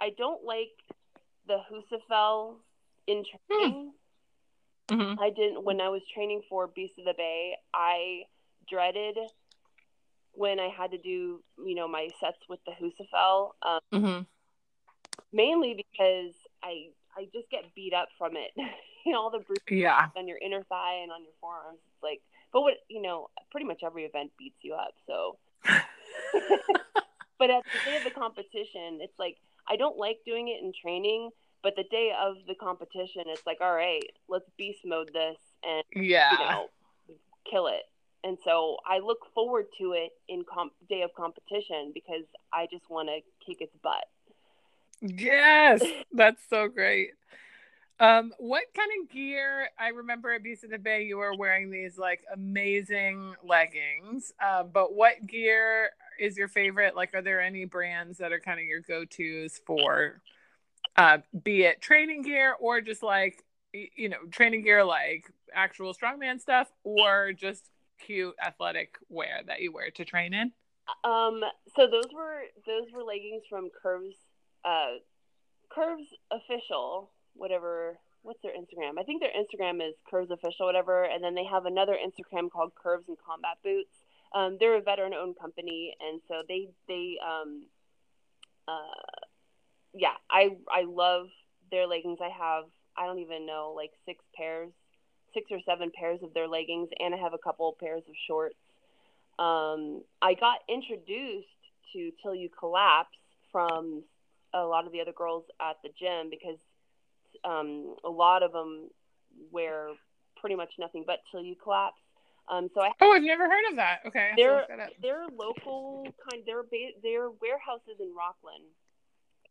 [0.00, 0.72] I don't like
[1.46, 2.56] the Husafell
[3.06, 3.92] in training.
[4.90, 5.18] Mhm.
[5.18, 7.56] I didn't when I was training for Beast of the Bay.
[7.72, 8.24] I
[8.68, 9.16] dreaded
[10.36, 13.52] when I had to do you know my sets with the Husafell.
[13.62, 14.26] Um, Mhm.
[15.32, 18.52] mainly because I I just get beat up from it.
[19.04, 20.08] you know, all the bruises yeah.
[20.16, 21.78] on your inner thigh and on your forearms.
[21.94, 22.20] It's like,
[22.52, 24.94] but what you know, pretty much every event beats you up.
[25.06, 25.38] So,
[27.38, 30.72] but at the day of the competition, it's like I don't like doing it in
[30.80, 31.30] training,
[31.62, 35.84] but the day of the competition, it's like, all right, let's beast mode this and
[35.94, 36.32] Yeah.
[36.32, 36.68] you know
[37.50, 37.84] kill it.
[38.24, 42.88] And so I look forward to it in comp- day of competition because I just
[42.90, 44.04] want to kick its butt.
[45.00, 47.10] Yes, that's so great.
[47.98, 49.68] Um, what kind of gear?
[49.78, 54.32] I remember at Beast of the Bay, you were wearing these like amazing leggings.
[54.42, 56.94] Uh, but what gear is your favorite?
[56.94, 60.20] Like, are there any brands that are kind of your go-tos for,
[60.96, 66.40] uh, be it training gear or just like you know training gear like actual strongman
[66.40, 67.70] stuff, or just
[68.04, 70.52] cute athletic wear that you wear to train in?
[71.04, 71.40] Um,
[71.74, 74.16] so those were those were leggings from Curves,
[74.64, 74.98] uh,
[75.70, 77.98] Curves official, whatever.
[78.22, 78.98] What's their Instagram?
[78.98, 81.04] I think their Instagram is Curves official, whatever.
[81.04, 83.94] And then they have another Instagram called Curves and Combat Boots.
[84.34, 87.66] Um, they're a veteran-owned company, and so they they um,
[88.66, 89.22] uh,
[89.94, 91.28] yeah, I I love
[91.70, 92.18] their leggings.
[92.20, 92.64] I have
[92.96, 94.72] I don't even know like six pairs,
[95.36, 98.56] six or seven pairs of their leggings, and I have a couple pairs of shorts.
[99.38, 101.46] Um, I got introduced
[101.92, 103.16] to Till You Collapse
[103.52, 104.02] from
[104.54, 106.56] a lot of the other girls at the gym because
[107.44, 108.88] um, a lot of them
[109.52, 109.88] wear
[110.40, 112.00] pretty much nothing but Till You Collapse.
[112.48, 113.98] Um, so I oh, I've never heard of that.
[114.06, 114.64] Okay, they're
[115.02, 116.42] they're local kind.
[116.46, 118.62] They're ba- they're warehouses in Rocklin,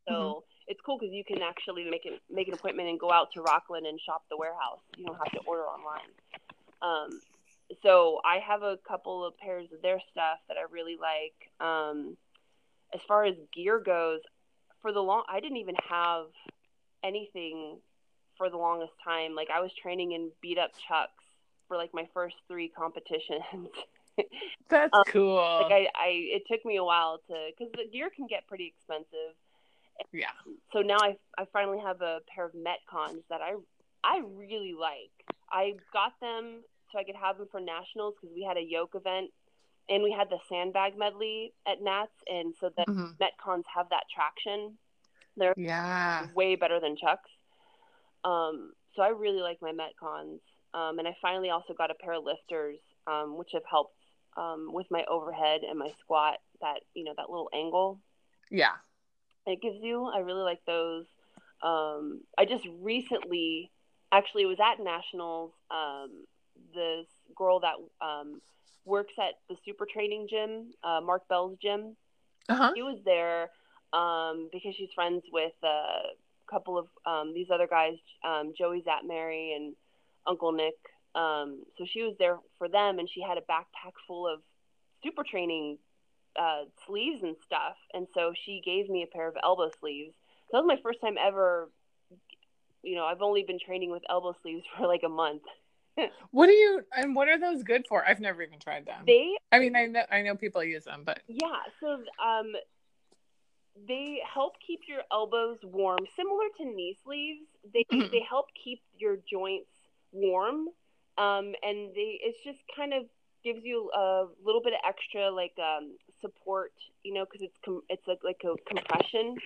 [0.08, 0.55] so mm-hmm.
[0.68, 3.42] It's cool because you can actually make it make an appointment and go out to
[3.42, 4.80] Rocklin and shop the warehouse.
[4.98, 6.10] You don't have to order online.
[6.82, 7.20] Um,
[7.84, 11.68] so I have a couple of pairs of their stuff that I really like.
[11.68, 12.18] Um,
[12.94, 14.22] as far as gear goes,
[14.82, 16.26] for the long, I didn't even have
[17.04, 17.78] anything
[18.38, 19.36] for the longest time.
[19.36, 21.24] Like I was training in beat up chucks
[21.68, 23.42] for like my first three competitions.
[24.70, 25.36] That's um, cool.
[25.36, 28.74] Like I, I, it took me a while to, because the gear can get pretty
[28.76, 29.36] expensive.
[30.12, 30.28] Yeah.
[30.74, 33.56] So now I, I finally have a pair of Metcons that I,
[34.04, 35.12] I really like.
[35.52, 38.96] I got them so I could have them for nationals because we had a yoke
[38.96, 39.32] event
[39.90, 43.12] and we had the sandbag medley at Nats, and so the mm-hmm.
[43.22, 44.78] Metcons have that traction.
[45.38, 47.30] They're yeah way better than Chucks.
[48.24, 50.40] Um, so I really like my Metcons.
[50.74, 53.96] Um, and I finally also got a pair of lifters, um, which have helped
[54.36, 56.38] um, with my overhead and my squat.
[56.62, 58.00] That you know that little angle.
[58.50, 58.74] Yeah.
[59.46, 60.06] It gives you.
[60.06, 61.06] I really like those.
[61.62, 63.72] Um, I just recently,
[64.12, 65.52] actually, it was at nationals.
[65.72, 66.26] Um,
[66.74, 67.06] this
[67.36, 68.42] girl that um,
[68.86, 71.96] works at the super training gym, uh, Mark Bell's gym.
[72.50, 72.72] Uh-huh.
[72.76, 73.50] She was there
[73.92, 76.10] because she's friends with a
[76.50, 76.88] couple of
[77.34, 77.96] these other guys,
[78.58, 79.76] Joey Szatmary and
[80.28, 80.76] Uncle Nick.
[81.16, 84.42] Um, so she was there for them, and she had a backpack full of
[85.02, 85.78] super training
[86.40, 87.76] uh, sleeves and stuff.
[87.94, 90.14] And so she gave me a pair of elbow sleeves.
[90.50, 91.70] So that was my first time ever.
[92.84, 95.44] You know, I've only been training with elbow sleeves for like a month.
[96.32, 98.06] what do you and what are those good for?
[98.06, 99.04] I've never even tried them.
[99.08, 102.52] They I mean I know I know people use them, but Yeah, so um
[103.88, 107.46] they help keep your elbows warm, similar to knee sleeves.
[107.74, 108.12] They mm-hmm.
[108.12, 109.70] they help keep your joints
[110.12, 110.68] warm
[111.18, 113.04] um, and they it's just kind of
[113.46, 117.84] gives you a little bit of extra like um, support you know because it's com-
[117.88, 119.38] it's like, like a compression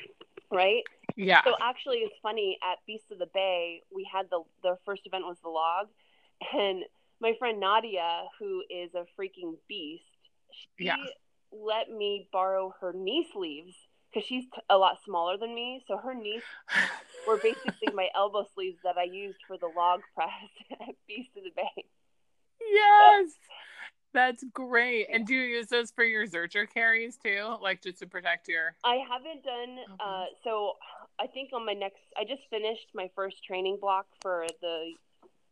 [0.51, 0.83] right
[1.15, 5.01] yeah so actually it's funny at beast of the bay we had the the first
[5.05, 5.87] event was the log
[6.53, 6.83] and
[7.19, 10.03] my friend nadia who is a freaking beast
[10.51, 10.95] she yeah.
[11.51, 13.75] let me borrow her knee sleeves
[14.11, 15.83] because she's t- a lot smaller than me.
[15.87, 16.41] So her knees
[17.27, 20.31] were basically my elbow sleeves that I used for the log press
[20.71, 21.85] at Beast of the Bay.
[22.71, 23.31] Yes.
[24.13, 25.07] That's great.
[25.11, 27.55] And do you use those for your Zercher carries too?
[27.61, 29.93] Like just to protect your I haven't done okay.
[29.99, 30.73] uh so
[31.19, 34.93] I think on my next I just finished my first training block for the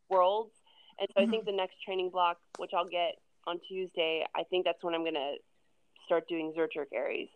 [0.09, 0.53] worlds.
[0.99, 1.29] And so mm-hmm.
[1.29, 1.51] I think mm-hmm.
[1.51, 3.15] the next training block, which I'll get
[3.45, 5.33] on Tuesday, I think that's when I'm gonna
[6.05, 7.29] start doing Zercher carries.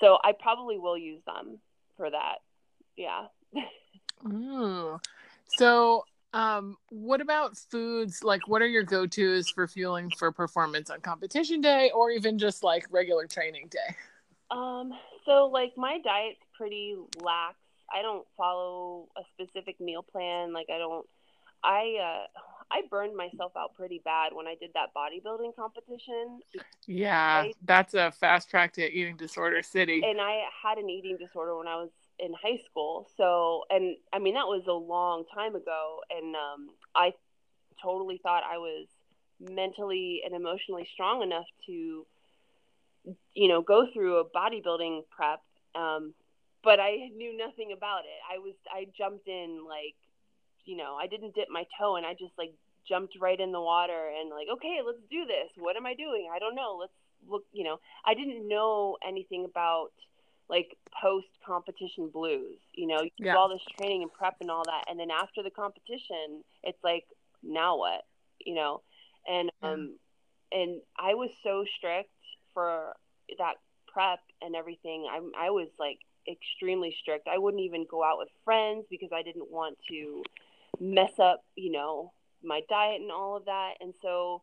[0.00, 1.58] So I probably will use them
[1.96, 2.36] for that.
[2.96, 3.26] Yeah.
[4.26, 4.98] Ooh.
[5.56, 11.00] So um what about foods like what are your go-to's for fueling for performance on
[11.00, 13.94] competition day or even just like regular training day
[14.50, 14.92] um
[15.26, 17.56] so like my diet's pretty lax
[17.92, 21.06] i don't follow a specific meal plan like i don't
[21.62, 22.40] i uh
[22.72, 26.40] I burned myself out pretty bad when I did that bodybuilding competition.
[26.86, 30.02] Yeah, I, that's a fast track to eating disorder city.
[30.02, 31.90] And I had an eating disorder when I was
[32.22, 33.08] in high school.
[33.16, 36.00] So, and I mean, that was a long time ago.
[36.10, 37.12] And um, I
[37.82, 38.86] totally thought I was
[39.40, 42.06] mentally and emotionally strong enough to,
[43.34, 45.40] you know, go through a bodybuilding prep.
[45.74, 46.14] Um,
[46.62, 48.20] but I knew nothing about it.
[48.32, 49.96] I was, I jumped in like
[50.64, 52.52] you know, I didn't dip my toe and I just like
[52.88, 55.50] jumped right in the water and like, okay, let's do this.
[55.56, 56.28] What am I doing?
[56.34, 56.78] I don't know.
[56.80, 56.92] Let's
[57.28, 59.92] look, you know, I didn't know anything about
[60.52, 63.32] like post competition blues, you know, you yeah.
[63.32, 64.84] do all this training and prep and all that.
[64.88, 67.04] And then after the competition, it's like,
[67.42, 68.02] now what,
[68.38, 68.82] you know?
[69.26, 69.96] And, um,
[70.52, 72.10] and I was so strict
[72.52, 72.92] for
[73.38, 73.54] that
[73.88, 75.08] prep and everything.
[75.10, 77.28] I, I was like extremely strict.
[77.28, 80.22] I wouldn't even go out with friends because I didn't want to
[80.78, 82.12] mess up, you know,
[82.44, 83.74] my diet and all of that.
[83.80, 84.42] And so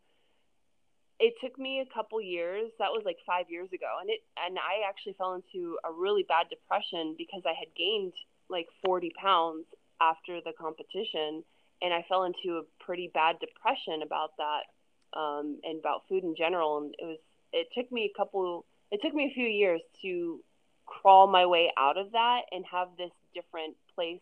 [1.20, 2.72] it took me a couple years.
[2.80, 6.24] That was like five years ago, and it and I actually fell into a really
[6.24, 8.14] bad depression because I had gained
[8.50, 9.66] like 40 pounds
[10.02, 11.44] after the competition,
[11.82, 16.36] and I fell into a pretty bad depression about that um, and about food in
[16.36, 16.78] general.
[16.78, 17.20] And it was
[17.52, 18.66] it took me a couple.
[18.92, 20.40] It took me a few years to
[20.86, 24.22] crawl my way out of that and have this different place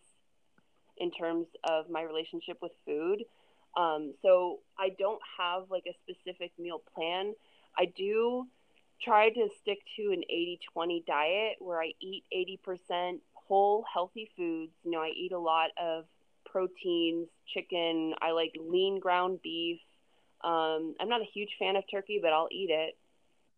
[0.97, 3.23] in terms of my relationship with food.
[3.77, 7.33] Um, so I don't have like a specific meal plan.
[7.77, 8.47] I do
[9.01, 14.73] try to stick to an 80 20 diet where I eat 80% whole healthy foods.
[14.83, 16.05] You know, I eat a lot of
[16.45, 18.13] proteins, chicken.
[18.21, 19.79] I like lean ground beef.
[20.43, 22.95] Um, I'm not a huge fan of turkey, but I'll eat it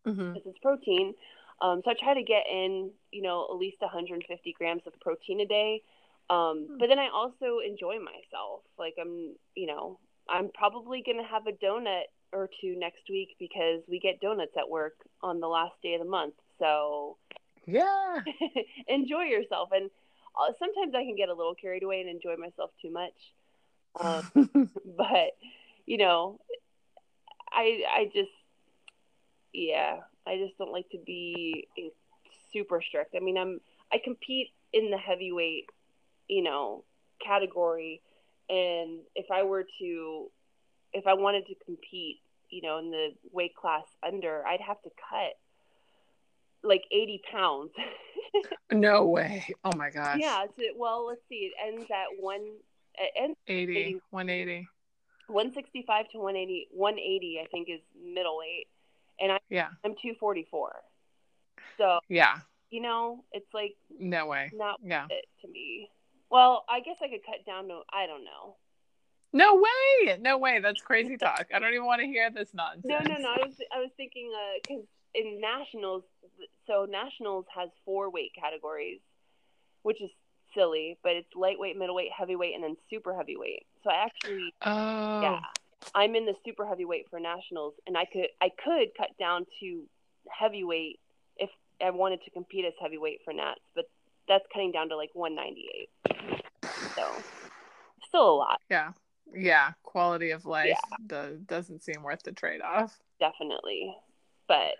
[0.06, 0.34] Mm-hmm.
[0.34, 1.14] because it's protein.
[1.60, 5.40] Um, so I try to get in, you know, at least 150 grams of protein
[5.40, 5.82] a day.
[6.30, 6.78] Um, Hmm.
[6.78, 8.62] but then I also enjoy myself.
[8.78, 9.98] Like I'm, you know,
[10.30, 14.68] I'm probably gonna have a donut or two next week because we get donuts at
[14.68, 16.34] work on the last day of the month.
[16.58, 17.16] So
[17.66, 18.20] Yeah.
[18.88, 19.70] enjoy yourself.
[19.72, 19.90] And
[20.38, 23.14] uh, sometimes I can get a little carried away and enjoy myself too much.
[24.00, 24.30] Um,
[24.96, 25.36] but
[25.86, 26.38] you know,
[27.50, 28.30] I I just
[29.52, 31.68] yeah, I just don't like to be
[32.52, 33.14] super strict.
[33.16, 33.60] I mean, I'm
[33.92, 35.66] I compete in the heavyweight,
[36.28, 36.84] you know,
[37.24, 38.00] category,
[38.50, 40.26] and if I were to,
[40.92, 42.16] if I wanted to compete,
[42.50, 45.34] you know, in the weight class under, I'd have to cut
[46.62, 47.70] like 80 pounds.
[48.72, 49.46] no way.
[49.64, 50.18] Oh my gosh.
[50.20, 50.44] yeah.
[50.56, 51.50] So, well, let's see.
[51.50, 52.42] It ends at one.
[52.98, 53.94] It ends 80, 80.
[54.10, 54.68] 180.
[55.28, 58.66] 165 to 180 180 i think is middleweight
[59.20, 59.68] and I, Yeah.
[59.84, 60.72] i'm 244
[61.78, 62.38] so Yeah.
[62.70, 64.50] you know it's like No way.
[64.52, 65.06] not Yeah.
[65.08, 65.88] it to me
[66.30, 68.56] well i guess i could cut down to i don't know
[69.32, 70.18] No way.
[70.20, 70.58] No way.
[70.60, 71.46] That's crazy talk.
[71.54, 72.84] I don't even want to hear this nonsense.
[72.84, 76.02] no no no i was i was thinking uh because in nationals
[76.66, 79.00] so nationals has four weight categories
[79.82, 80.10] which is
[80.54, 85.20] silly but it's lightweight middleweight heavyweight and then super heavyweight so i actually Oh.
[85.22, 85.40] yeah
[85.94, 89.84] i'm in the super heavyweight for nationals and i could i could cut down to
[90.28, 90.98] heavyweight
[91.36, 91.50] if
[91.84, 93.84] i wanted to compete as heavyweight for nats but
[94.30, 95.90] that's cutting down to like 198
[96.96, 97.02] so
[98.08, 98.92] still a lot Yeah.
[99.34, 99.72] Yeah.
[99.82, 100.96] Quality of life Yeah.
[101.06, 102.98] do- doesn't seem worth the trade off.
[103.18, 103.94] definitely
[104.48, 104.74] but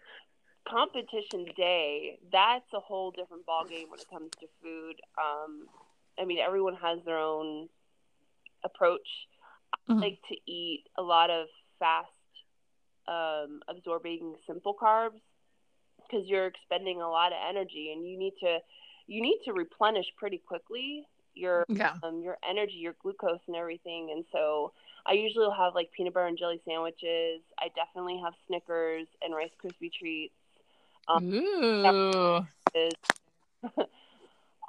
[0.69, 5.67] competition day that's a whole different ballgame when it comes to food um
[6.19, 7.69] i mean everyone has their own
[8.65, 9.09] approach
[9.89, 10.01] I Mhm.
[10.01, 12.09] like to eat a lot of fast
[13.09, 15.21] um, absorbing simple carbs
[16.03, 18.59] because you're expending a lot of energy and you need to
[19.11, 21.95] you need to replenish pretty quickly your Yeah.
[22.03, 24.11] um, your energy your glucose and everything.
[24.13, 24.73] And so
[25.07, 27.43] i usually will have like peanut butter and jelly sandwiches.
[27.59, 30.35] I definitely have snickers and rice krispie treats.
[31.09, 32.47] Um, Ooh.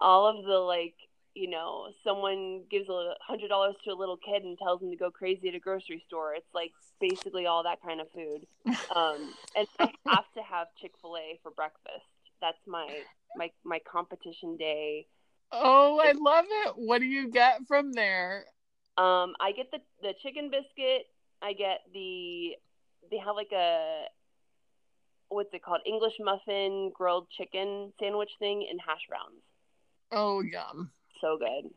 [0.02, 0.96] all of the like
[1.36, 4.98] you know someone gives a hundred dollars to a little kid and tells them to
[4.98, 6.34] go crazy at a grocery store.
[6.36, 8.48] It's like basically all that kind of food.
[8.96, 12.11] Um and i have to have chick-fil-a for breakfast
[12.42, 12.88] that's my
[13.36, 15.08] my my competition day
[15.54, 16.74] Oh, I love it.
[16.78, 18.46] What do you get from there?
[18.98, 21.04] um i get the the chicken biscuit
[21.42, 22.52] i get the
[23.10, 24.04] they have like a
[25.30, 29.42] what's it called english muffin grilled chicken sandwich thing and hash browns
[30.12, 30.92] Oh, yum.
[31.22, 31.72] so good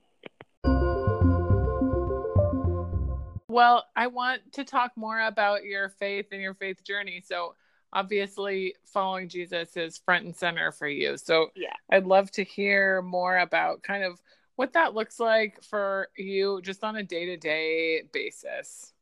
[3.49, 7.23] Well, I want to talk more about your faith and your faith journey.
[7.25, 7.55] So,
[7.95, 11.17] obviously, following Jesus is front and center for you.
[11.17, 11.73] So, Yeah.
[11.91, 14.21] I'd love to hear more about kind of
[14.57, 18.93] what that looks like for you just on a day to day basis.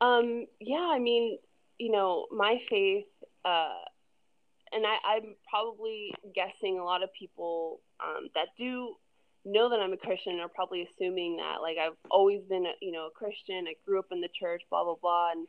[0.00, 1.38] Um, yeah, I mean,
[1.78, 3.06] you know, my faith,
[3.44, 3.78] uh,
[4.72, 8.96] and I, I'm probably guessing a lot of people um, that do
[9.44, 12.90] know that I'm a Christian are probably assuming that, like, I've always been, a, you
[12.90, 13.66] know, a Christian.
[13.68, 15.48] I grew up in the church, blah blah blah, and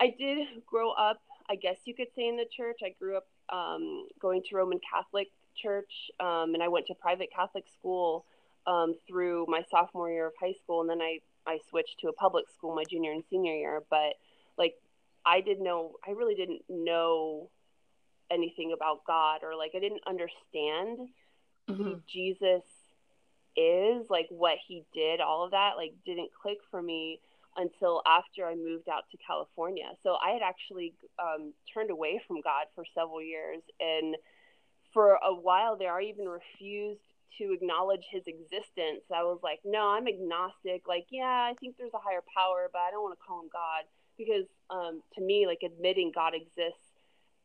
[0.00, 2.80] I did grow up, I guess you could say, in the church.
[2.84, 7.28] I grew up um, going to Roman Catholic church, um, and I went to private
[7.34, 8.24] Catholic school
[8.66, 12.12] um, through my sophomore year of high school, and then I I switched to a
[12.12, 13.82] public school my junior and senior year.
[13.90, 14.14] But
[14.56, 14.74] like,
[15.26, 17.50] I didn't know, I really didn't know
[18.30, 21.08] anything about God, or like I didn't understand
[21.68, 22.62] who Jesus
[23.56, 27.20] is, like what he did, all of that, like didn't click for me
[27.56, 29.90] until after I moved out to California.
[30.02, 33.62] So I had actually um, turned away from God for several years.
[33.80, 34.16] And
[34.92, 37.00] for a while there, I even refused
[37.38, 39.04] to acknowledge his existence.
[39.14, 40.86] I was like, no, I'm agnostic.
[40.86, 43.50] Like, yeah, I think there's a higher power, but I don't want to call him
[43.52, 43.84] God
[44.18, 46.92] because um, to me, like admitting God exists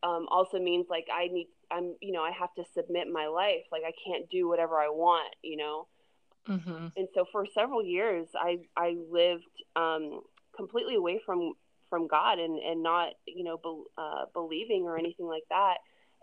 [0.04, 3.66] um, also means like I need, I'm, you know, I have to submit my life.
[3.72, 5.88] Like I can't do whatever I want, you know?
[6.48, 6.88] Mm-hmm.
[6.96, 9.44] and so for several years i i lived
[9.76, 10.22] um
[10.56, 11.54] completely away from
[11.90, 15.76] from god and and not you know be, uh, believing or anything like that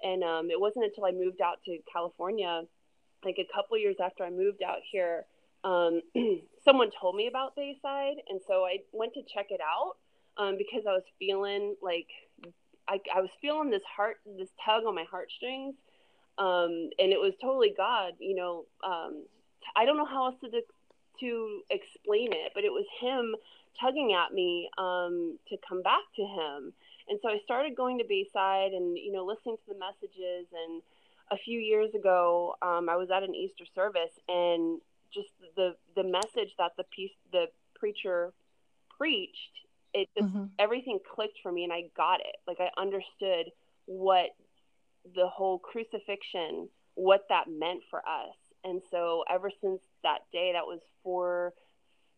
[0.02, 2.62] and um it wasn't until i moved out to california
[3.24, 5.24] like a couple years after i moved out here
[5.64, 6.02] um,
[6.64, 9.94] someone told me about Bayside, and so I went to check it out
[10.36, 12.06] um, because I was feeling like
[12.86, 15.74] I, I was feeling this heart, this tug on my heartstrings,
[16.38, 18.12] um, and it was totally God.
[18.20, 19.24] You know, um,
[19.76, 20.50] I don't know how else to
[21.20, 23.36] to explain it, but it was Him
[23.80, 26.72] tugging at me um, to come back to Him.
[27.08, 30.46] And so I started going to Bayside and you know listening to the messages.
[30.52, 30.82] And
[31.30, 34.80] a few years ago, um, I was at an Easter service, and
[35.12, 38.32] just the the message that the piece the preacher
[38.96, 40.46] preached it just mm-hmm.
[40.58, 42.36] everything clicked for me and I got it.
[42.46, 43.52] Like I understood
[43.86, 44.30] what
[45.14, 48.34] the whole crucifixion, what that meant for us.
[48.64, 51.52] And so ever since that day, that was four,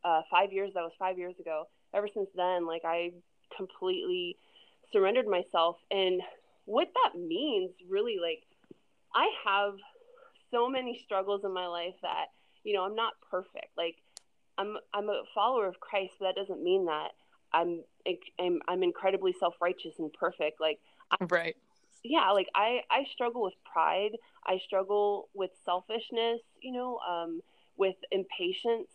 [0.04, 1.64] uh, five years, that was five years ago.
[1.94, 3.10] Ever since then, like I
[3.56, 4.36] completely
[4.92, 5.76] surrendered myself.
[5.90, 6.22] And
[6.64, 8.44] what that means really, like
[9.14, 9.74] I have
[10.50, 12.26] so many struggles in my life that,
[12.64, 13.76] you know, I'm not perfect.
[13.76, 13.96] Like
[14.56, 17.10] I'm, I'm a follower of Christ, but that doesn't mean that
[17.52, 17.82] I'm
[18.38, 20.78] I'm, I'm incredibly self-righteous and perfect like
[21.30, 21.56] right
[22.08, 24.12] yeah like I I struggle with pride.
[24.44, 27.40] I struggle with selfishness you know um
[27.76, 28.90] with impatience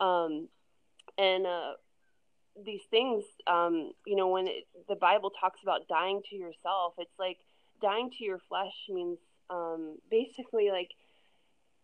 [0.00, 0.48] um
[1.18, 1.72] and uh
[2.64, 7.18] these things um you know when it, the bible talks about dying to yourself it's
[7.18, 7.38] like
[7.80, 10.90] dying to your flesh means um basically like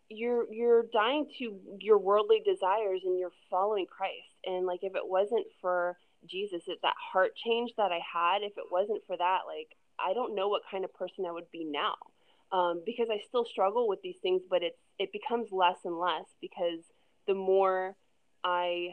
[0.09, 4.37] you're you're dying to your worldly desires and you're following Christ.
[4.45, 5.97] And like if it wasn't for
[6.27, 10.15] Jesus, it, that heart change that I had, if it wasn't for that, like, I
[10.15, 11.95] don't know what kind of person I would be now.
[12.53, 16.27] Um, because I still struggle with these things, but it's, it becomes less and less
[16.41, 16.81] because
[17.27, 17.97] the more
[18.45, 18.91] I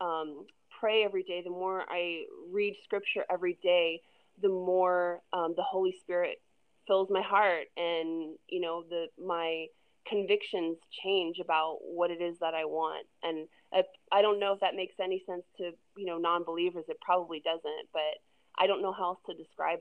[0.00, 0.44] um,
[0.78, 4.02] pray every day, the more I read scripture every day,
[4.42, 6.42] the more um, the Holy Spirit
[6.86, 9.66] fills my heart and, you know, the, my,
[10.04, 13.06] convictions change about what it is that I want.
[13.22, 16.86] And I, I don't know if that makes any sense to, you know, non-believers.
[16.88, 18.18] It probably doesn't, but
[18.58, 19.78] I don't know how else to describe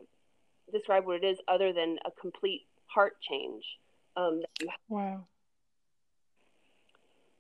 [0.72, 3.64] describe what it is other than a complete heart change.
[4.16, 4.42] Um,
[4.90, 5.26] wow.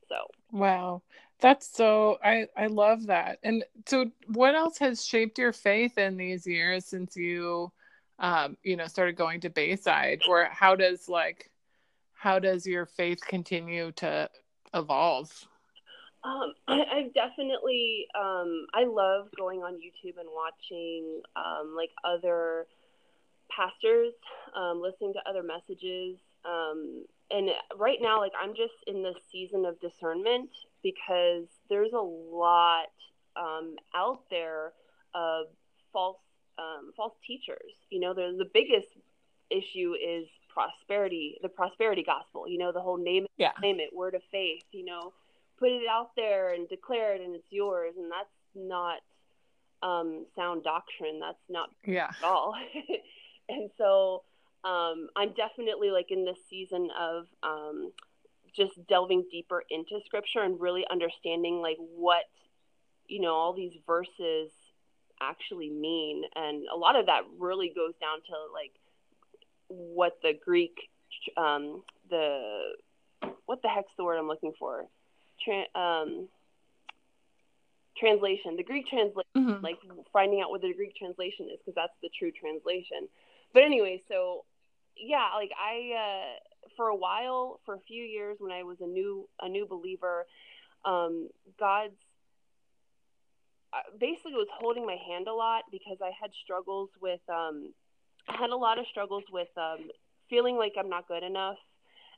[0.08, 0.16] So.
[0.52, 1.02] Wow.
[1.40, 3.40] That's so I I love that.
[3.44, 7.72] And so what else has shaped your faith in these years since you
[8.20, 11.50] um you know started going to Bayside or how does like
[12.14, 14.30] how does your faith continue to
[14.76, 15.48] evolve?
[16.24, 22.68] Um, I, I've definitely, um, I love going on YouTube and watching um, like other
[23.56, 24.14] pastors,
[24.56, 26.18] um, listening to other messages.
[26.45, 30.49] Um, and right now, like I'm just in this season of discernment
[30.84, 32.91] because there's a lot
[33.36, 34.74] um, out there
[35.14, 35.47] of
[35.93, 36.18] false
[36.95, 37.74] false teachers.
[37.89, 38.88] You know, the the biggest
[39.49, 43.52] issue is prosperity, the prosperity gospel, you know, the whole name it, yeah.
[43.62, 45.14] name it, word of faith, you know,
[45.60, 47.93] put it out there and declare it and it's yours.
[47.97, 48.99] And that's not
[49.84, 51.20] um, sound doctrine.
[51.20, 52.10] That's not yeah.
[52.10, 52.56] at all.
[53.52, 54.24] and so
[54.64, 57.91] um, I'm definitely like in this season of um,
[58.56, 62.24] just delving deeper into scripture and really understanding like what,
[63.08, 64.52] you know, all these verses
[65.22, 66.24] actually mean.
[66.36, 68.74] And a lot of that really goes down to like
[69.68, 70.89] what the Greek,
[71.38, 72.74] um, the
[73.45, 74.86] what the heck's the word I'm looking for?
[75.43, 76.28] Tra- um,
[77.97, 79.64] translation, the Greek translation, mm-hmm.
[79.64, 79.78] like
[80.14, 83.08] finding out what the Greek translation is, because that's the true translation.
[83.54, 84.45] But anyway, so
[84.95, 88.88] yeah, like I, uh, for a while, for a few years, when I was a
[88.88, 90.26] new a new believer,
[90.86, 91.30] um,
[91.60, 91.95] God's
[93.74, 97.74] uh, basically was holding my hand a lot because I had struggles with um,
[98.28, 99.89] I had a lot of struggles with um,
[100.30, 101.58] feeling like I'm not good enough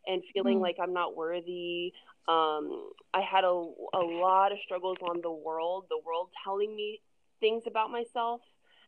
[0.07, 0.61] and feeling mm.
[0.61, 1.93] like I'm not worthy.
[2.27, 3.47] Um, I had a,
[3.93, 7.01] a lot of struggles on the world, the world telling me
[7.39, 8.41] things about myself.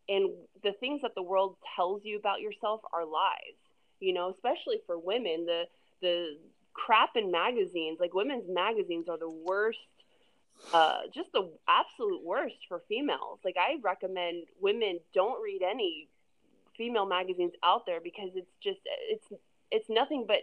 [0.08, 0.32] And
[0.64, 3.58] the things that the world tells you about yourself are lies,
[4.00, 5.46] you know, especially for women.
[5.46, 5.64] The,
[6.02, 6.38] the
[6.74, 9.80] crap in magazines, like women's magazines, are the worst
[10.74, 13.40] uh, just the absolute worst for females.
[13.44, 16.08] Like I recommend women don't read any
[16.78, 18.80] female magazines out there because it's just
[19.10, 19.42] it's
[19.72, 20.40] it's nothing but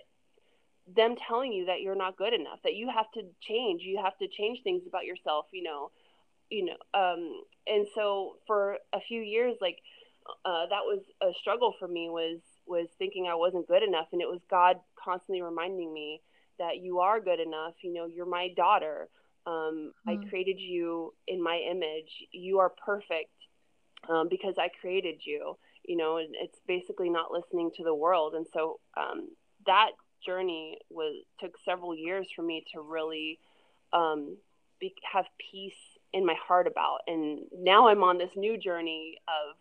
[0.97, 4.17] them telling you that you're not good enough that you have to change you have
[4.19, 5.91] to change things about yourself you know
[6.53, 9.79] you know um and so for a few years like
[10.45, 14.07] uh that was a struggle for me was was thinking I wasn't good enough.
[14.13, 16.21] And it was God constantly reminding me
[16.59, 17.75] that you are good enough.
[17.83, 19.09] You know you're my daughter.
[19.47, 20.13] Um mm.
[20.13, 22.27] I created you in my image.
[22.33, 23.31] You are perfect
[24.09, 28.35] um, because I created you you know and it's basically not listening to the world.
[28.35, 29.29] And so um,
[29.67, 29.91] that
[30.25, 33.41] journey was took several years for me to really
[33.93, 34.37] um,
[34.79, 36.99] be, have peace in my heart about.
[37.07, 39.57] And now I'm on this new journey of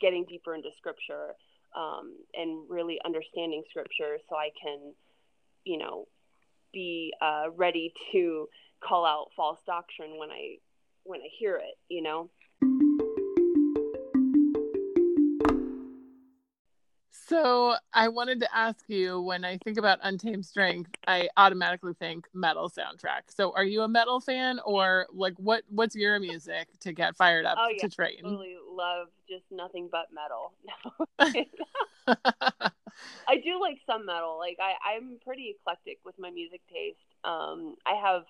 [0.00, 1.34] getting deeper into scripture
[1.76, 4.92] um, and really understanding scripture so I can,
[5.64, 6.06] you know,
[6.72, 8.48] be uh, ready to
[8.80, 10.56] call out false doctrine when I
[11.04, 12.30] when I hear it, you know.
[17.30, 22.26] So I wanted to ask you when I think about Untamed Strength, I automatically think
[22.34, 23.28] metal soundtrack.
[23.28, 27.46] So are you a metal fan or like what what's your music to get fired
[27.46, 27.84] up Oh, yeah.
[27.84, 28.16] to train?
[28.18, 30.54] I totally love just nothing but metal.
[33.28, 34.36] I do like some metal.
[34.36, 36.98] Like I, I'm pretty eclectic with my music taste.
[37.22, 38.24] Um, I have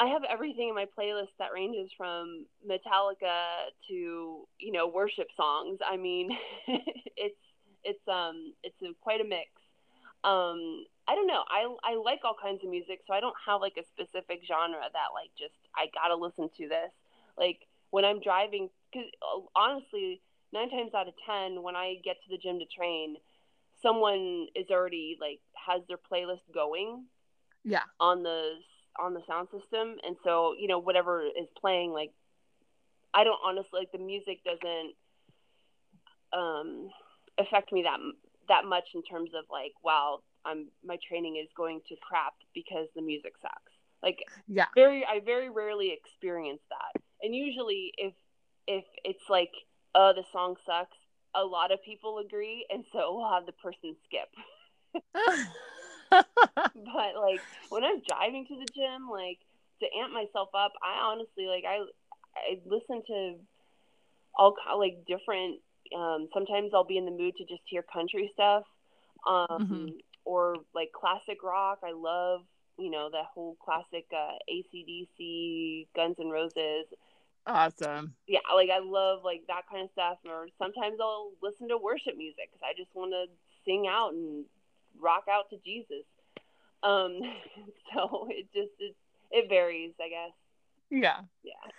[0.00, 5.80] I have everything in my playlist that ranges from Metallica to you know worship songs.
[5.86, 6.30] I mean,
[7.18, 7.36] it's
[7.84, 9.50] it's um it's a, quite a mix.
[10.24, 11.42] Um, I don't know.
[11.48, 14.80] I I like all kinds of music, so I don't have like a specific genre
[14.80, 16.92] that like just I gotta listen to this.
[17.36, 19.08] Like when I'm driving, because
[19.56, 20.20] honestly,
[20.52, 23.16] nine times out of ten, when I get to the gym to train,
[23.82, 27.04] someone is already like has their playlist going
[27.64, 27.82] yeah.
[28.00, 28.52] on the
[28.98, 32.12] on the sound system and so you know whatever is playing like
[33.14, 34.94] i don't honestly like the music doesn't
[36.32, 36.90] um
[37.38, 37.98] affect me that
[38.48, 42.88] that much in terms of like wow i'm my training is going to crap because
[42.94, 43.72] the music sucks
[44.02, 44.66] like Yeah.
[44.74, 48.12] very i very rarely experience that and usually if
[48.66, 49.52] if it's like
[49.94, 50.96] uh the song sucks
[51.34, 54.28] a lot of people agree and so we'll have the person skip
[56.74, 59.38] but like when I'm driving to the gym, like
[59.80, 61.80] to amp myself up, I honestly like I
[62.36, 63.34] I listen to
[64.36, 65.60] all like different.
[65.96, 68.64] Um, sometimes I'll be in the mood to just hear country stuff,
[69.26, 70.00] um, Mhm.
[70.24, 71.80] or like classic rock.
[71.84, 72.42] I love
[72.78, 76.86] you know that whole classic uh, ACDC, Guns N' Roses.
[77.46, 78.14] awesome.
[78.26, 80.18] Yeah, like I love like that kind of stuff.
[80.24, 83.26] Or sometimes I'll listen to worship music because I just want to
[83.64, 84.44] sing out and
[84.98, 86.04] rock out to Jesus.
[86.82, 87.20] Um,
[87.94, 88.94] so it just it,
[89.30, 90.32] it varies, I guess.
[90.90, 91.20] Yeah.
[91.42, 91.70] Yeah.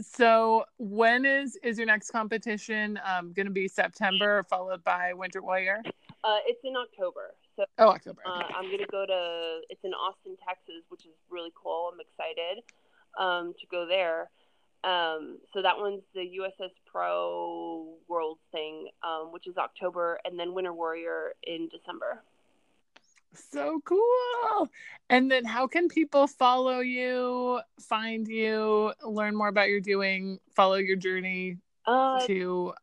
[0.00, 5.82] So when is is your next competition um gonna be September followed by Winter Warrior?
[6.24, 8.22] Uh, it's in October, so Oh October.
[8.26, 8.42] uh.
[8.54, 9.60] I'm gonna go to.
[9.70, 11.90] It's in Austin, Texas, which is really cool.
[11.92, 12.62] I'm excited
[13.18, 14.30] um, to go there.
[14.84, 20.54] Um, so that one's the USS Pro World thing, um, which is October, and then
[20.54, 22.22] Winter Warrior in December.
[23.34, 24.68] So cool.
[25.10, 30.76] And then how can people follow you, find you, learn more about your doing, follow
[30.76, 32.74] your journey Uh, to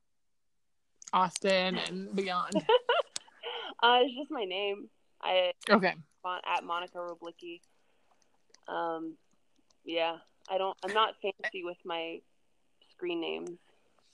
[1.13, 2.55] Austin and beyond?
[3.83, 4.89] uh, it's just my name.
[5.21, 5.93] I Okay.
[6.25, 7.61] At Monica Roblicki.
[8.67, 9.15] Um,
[9.83, 10.17] yeah,
[10.49, 10.75] I don't.
[10.83, 12.19] I'm not fancy with my
[12.91, 13.59] screen names.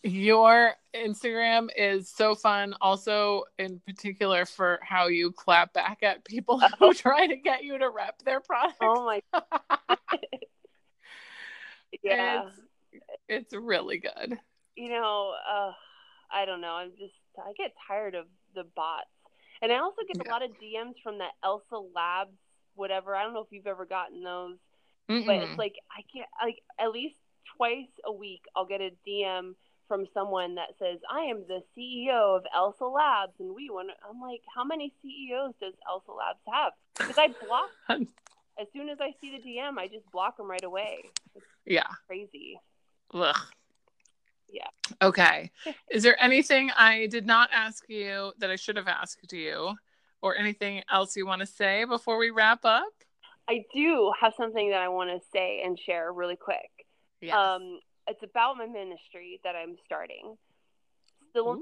[0.04, 6.60] Your Instagram is so fun, also in particular for how you clap back at people
[6.80, 8.78] who try to get you to rep their product.
[8.82, 9.22] Oh my.
[9.32, 9.98] God.
[12.04, 12.44] yeah,
[12.90, 14.38] It's, it's really good.
[14.76, 15.72] you know, uh,
[16.34, 16.74] I don't know.
[16.74, 17.14] I'm just.
[17.38, 18.26] I get tired of
[18.56, 19.08] the bots,
[19.62, 22.36] and I also get a lot of DMs from that Elsa Labs,
[22.76, 23.16] whatever.
[23.16, 24.58] I don't know if you've ever gotten those.
[25.08, 25.50] but Mm-mm.
[25.50, 27.16] it's like I get like at least
[27.58, 29.54] twice a week I'll get a DM
[29.92, 33.90] from someone that says I am the CEO of Elsa Labs and we want.
[33.90, 36.72] to I'm like, how many CEOs does Elsa Labs have?
[36.98, 37.70] Because I block
[38.58, 41.00] as soon as I see the DM, I just block them right away.
[41.36, 41.88] It's yeah.
[42.08, 42.58] crazy.
[43.14, 43.36] Ugh.
[44.50, 44.68] Yeah.
[45.02, 45.52] Okay.
[45.92, 49.76] Is there anything I did not ask you that I should have asked you,
[50.22, 52.94] or anything else you want to say before we wrap up?
[53.50, 56.70] I do have something that I want to say and share really quick.
[57.20, 57.36] Yes.
[57.36, 57.80] Um,
[58.12, 60.38] it's about my ministry that I'm starting.
[61.30, 61.62] Still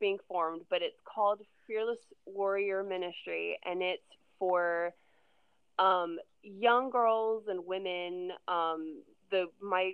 [0.00, 4.02] being formed, but it's called Fearless Warrior Ministry, and it's
[4.36, 4.92] for
[5.78, 8.32] um, young girls and women.
[8.48, 9.92] Um, the my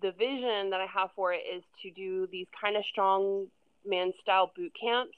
[0.00, 3.46] the vision that I have for it is to do these kind of strong
[3.86, 5.16] man style boot camps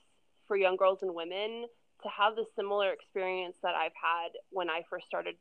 [0.49, 1.67] for young girls and women
[2.03, 5.37] to have the similar experience that I've had when I first started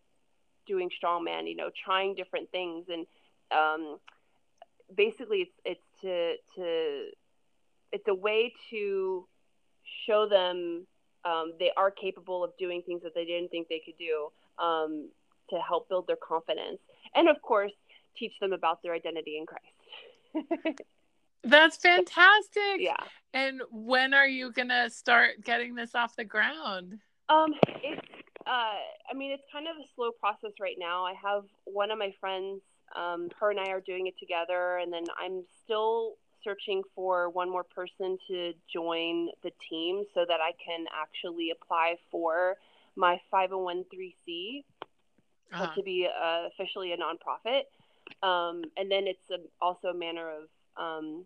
[0.67, 1.49] doing strongman.
[1.49, 3.07] You know, trying different things and
[3.51, 3.97] um,
[4.95, 7.05] basically it's it's to to
[7.91, 9.27] it's a way to
[10.05, 10.85] show them
[11.23, 14.29] um, they are capable of doing things that they didn't think they could do
[14.63, 15.09] um,
[15.49, 16.79] to help build their confidence
[17.15, 17.71] and of course
[18.17, 20.79] teach them about their identity in christ
[21.43, 22.79] That's fantastic.
[22.79, 22.95] yeah
[23.33, 26.99] And when are you gonna start getting this off the ground?
[27.29, 28.01] um it's
[28.47, 28.77] uh,
[29.09, 31.03] I mean, it's kind of a slow process right now.
[31.03, 32.61] I have one of my friends,
[32.95, 37.49] um, her and I are doing it together, and then I'm still searching for one
[37.49, 42.55] more person to join the team so that I can actually apply for
[42.95, 44.63] my 501c
[45.53, 45.75] uh-huh.
[45.75, 47.63] to be uh, officially a nonprofit.
[48.25, 51.25] Um, and then it's a, also a manner of um,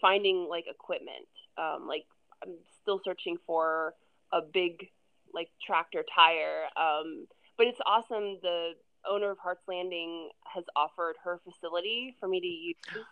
[0.00, 1.26] finding like equipment.
[1.58, 2.06] Um, like
[2.42, 3.94] I'm still searching for
[4.32, 4.88] a big
[5.34, 6.64] like tractor tire.
[6.76, 7.26] Um,
[7.58, 8.38] but it's awesome.
[8.42, 8.72] The
[9.08, 13.04] owner of Hearts Landing has offered her facility for me to use.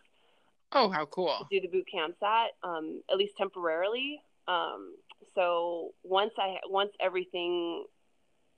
[0.73, 1.47] Oh, how cool!
[1.51, 4.21] do the boot camps at, um, at least temporarily.
[4.47, 4.97] Um,
[5.35, 7.85] so once I once everything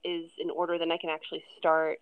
[0.05, 1.99] is in order, then I can actually start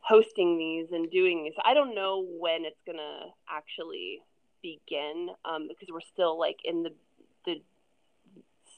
[0.00, 1.52] hosting these and doing these.
[1.64, 4.20] I don't know when it's gonna actually
[4.62, 6.90] begin um, because we're still like in the
[7.46, 7.62] the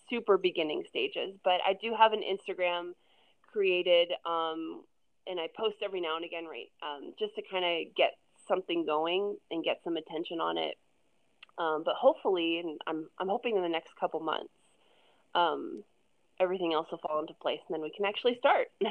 [0.09, 1.35] super beginning stages.
[1.43, 2.93] But I do have an Instagram
[3.51, 4.83] created, um,
[5.27, 8.17] and I post every now and again, right, um, just to kind of get
[8.49, 10.77] something going and get some attention on it.
[11.59, 14.53] Um, but hopefully, and I'm I'm hoping in the next couple months,
[15.35, 15.85] um,
[16.41, 18.69] everything else will fall into place, and then we can actually start.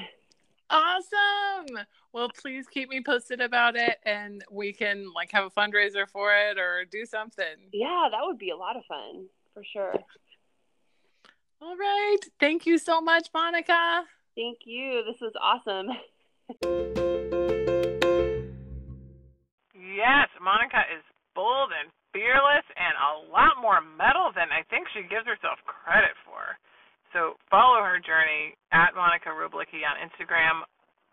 [0.72, 1.86] Awesome.
[2.14, 6.34] Well, please keep me posted about it and we can like have a fundraiser for
[6.34, 7.58] it or do something.
[7.74, 9.94] Yeah, that would be a lot of fun for sure.
[11.62, 12.18] All right.
[12.40, 14.04] Thank you so much, Monica.
[14.36, 15.04] Thank you.
[15.06, 15.90] This was awesome.
[19.76, 21.04] yes, Monica is
[21.36, 26.16] bold and fearless and a lot more metal than I think she gives herself credit
[26.28, 26.60] for.
[27.14, 30.64] So follow her journey at Monica Rublicki on Instagram.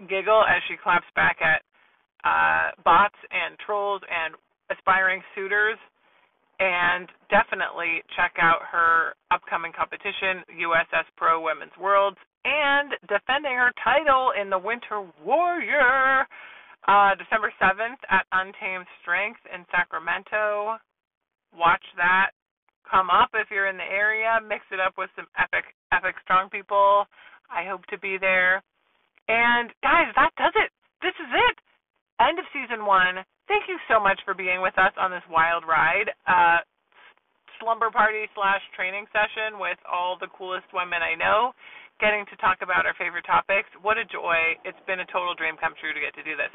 [0.07, 1.63] Giggle as she claps back at
[2.23, 4.35] uh, bots and trolls and
[4.71, 5.79] aspiring suitors.
[6.59, 14.33] And definitely check out her upcoming competition, USS Pro Women's Worlds, and defending her title
[14.35, 16.27] in the Winter Warrior,
[16.89, 20.79] uh, December 7th at Untamed Strength in Sacramento.
[21.55, 22.35] Watch that
[22.91, 24.41] come up if you're in the area.
[24.43, 27.07] Mix it up with some epic, epic strong people.
[27.53, 28.63] I hope to be there.
[29.29, 30.73] And guys, that does it.
[31.03, 31.57] This is it.
[32.19, 33.23] End of season one.
[33.49, 36.13] Thank you so much for being with us on this wild ride.
[36.29, 36.61] Uh,
[37.59, 41.57] slumber party slash training session with all the coolest women I know,
[41.99, 43.67] getting to talk about our favorite topics.
[43.83, 44.55] What a joy.
[44.69, 46.53] It's been a total dream come true to get to do this.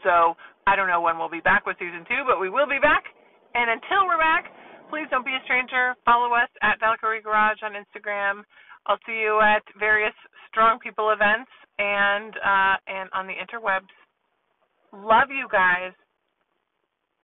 [0.00, 0.34] So
[0.66, 3.04] I don't know when we'll be back with season two, but we will be back.
[3.52, 4.48] And until we're back,
[4.88, 5.94] please don't be a stranger.
[6.08, 8.48] Follow us at Valkyrie Garage on Instagram.
[8.88, 10.16] I'll see you at various
[10.48, 13.92] Strong People events and uh, and on the interwebs.
[14.92, 15.92] Love you guys.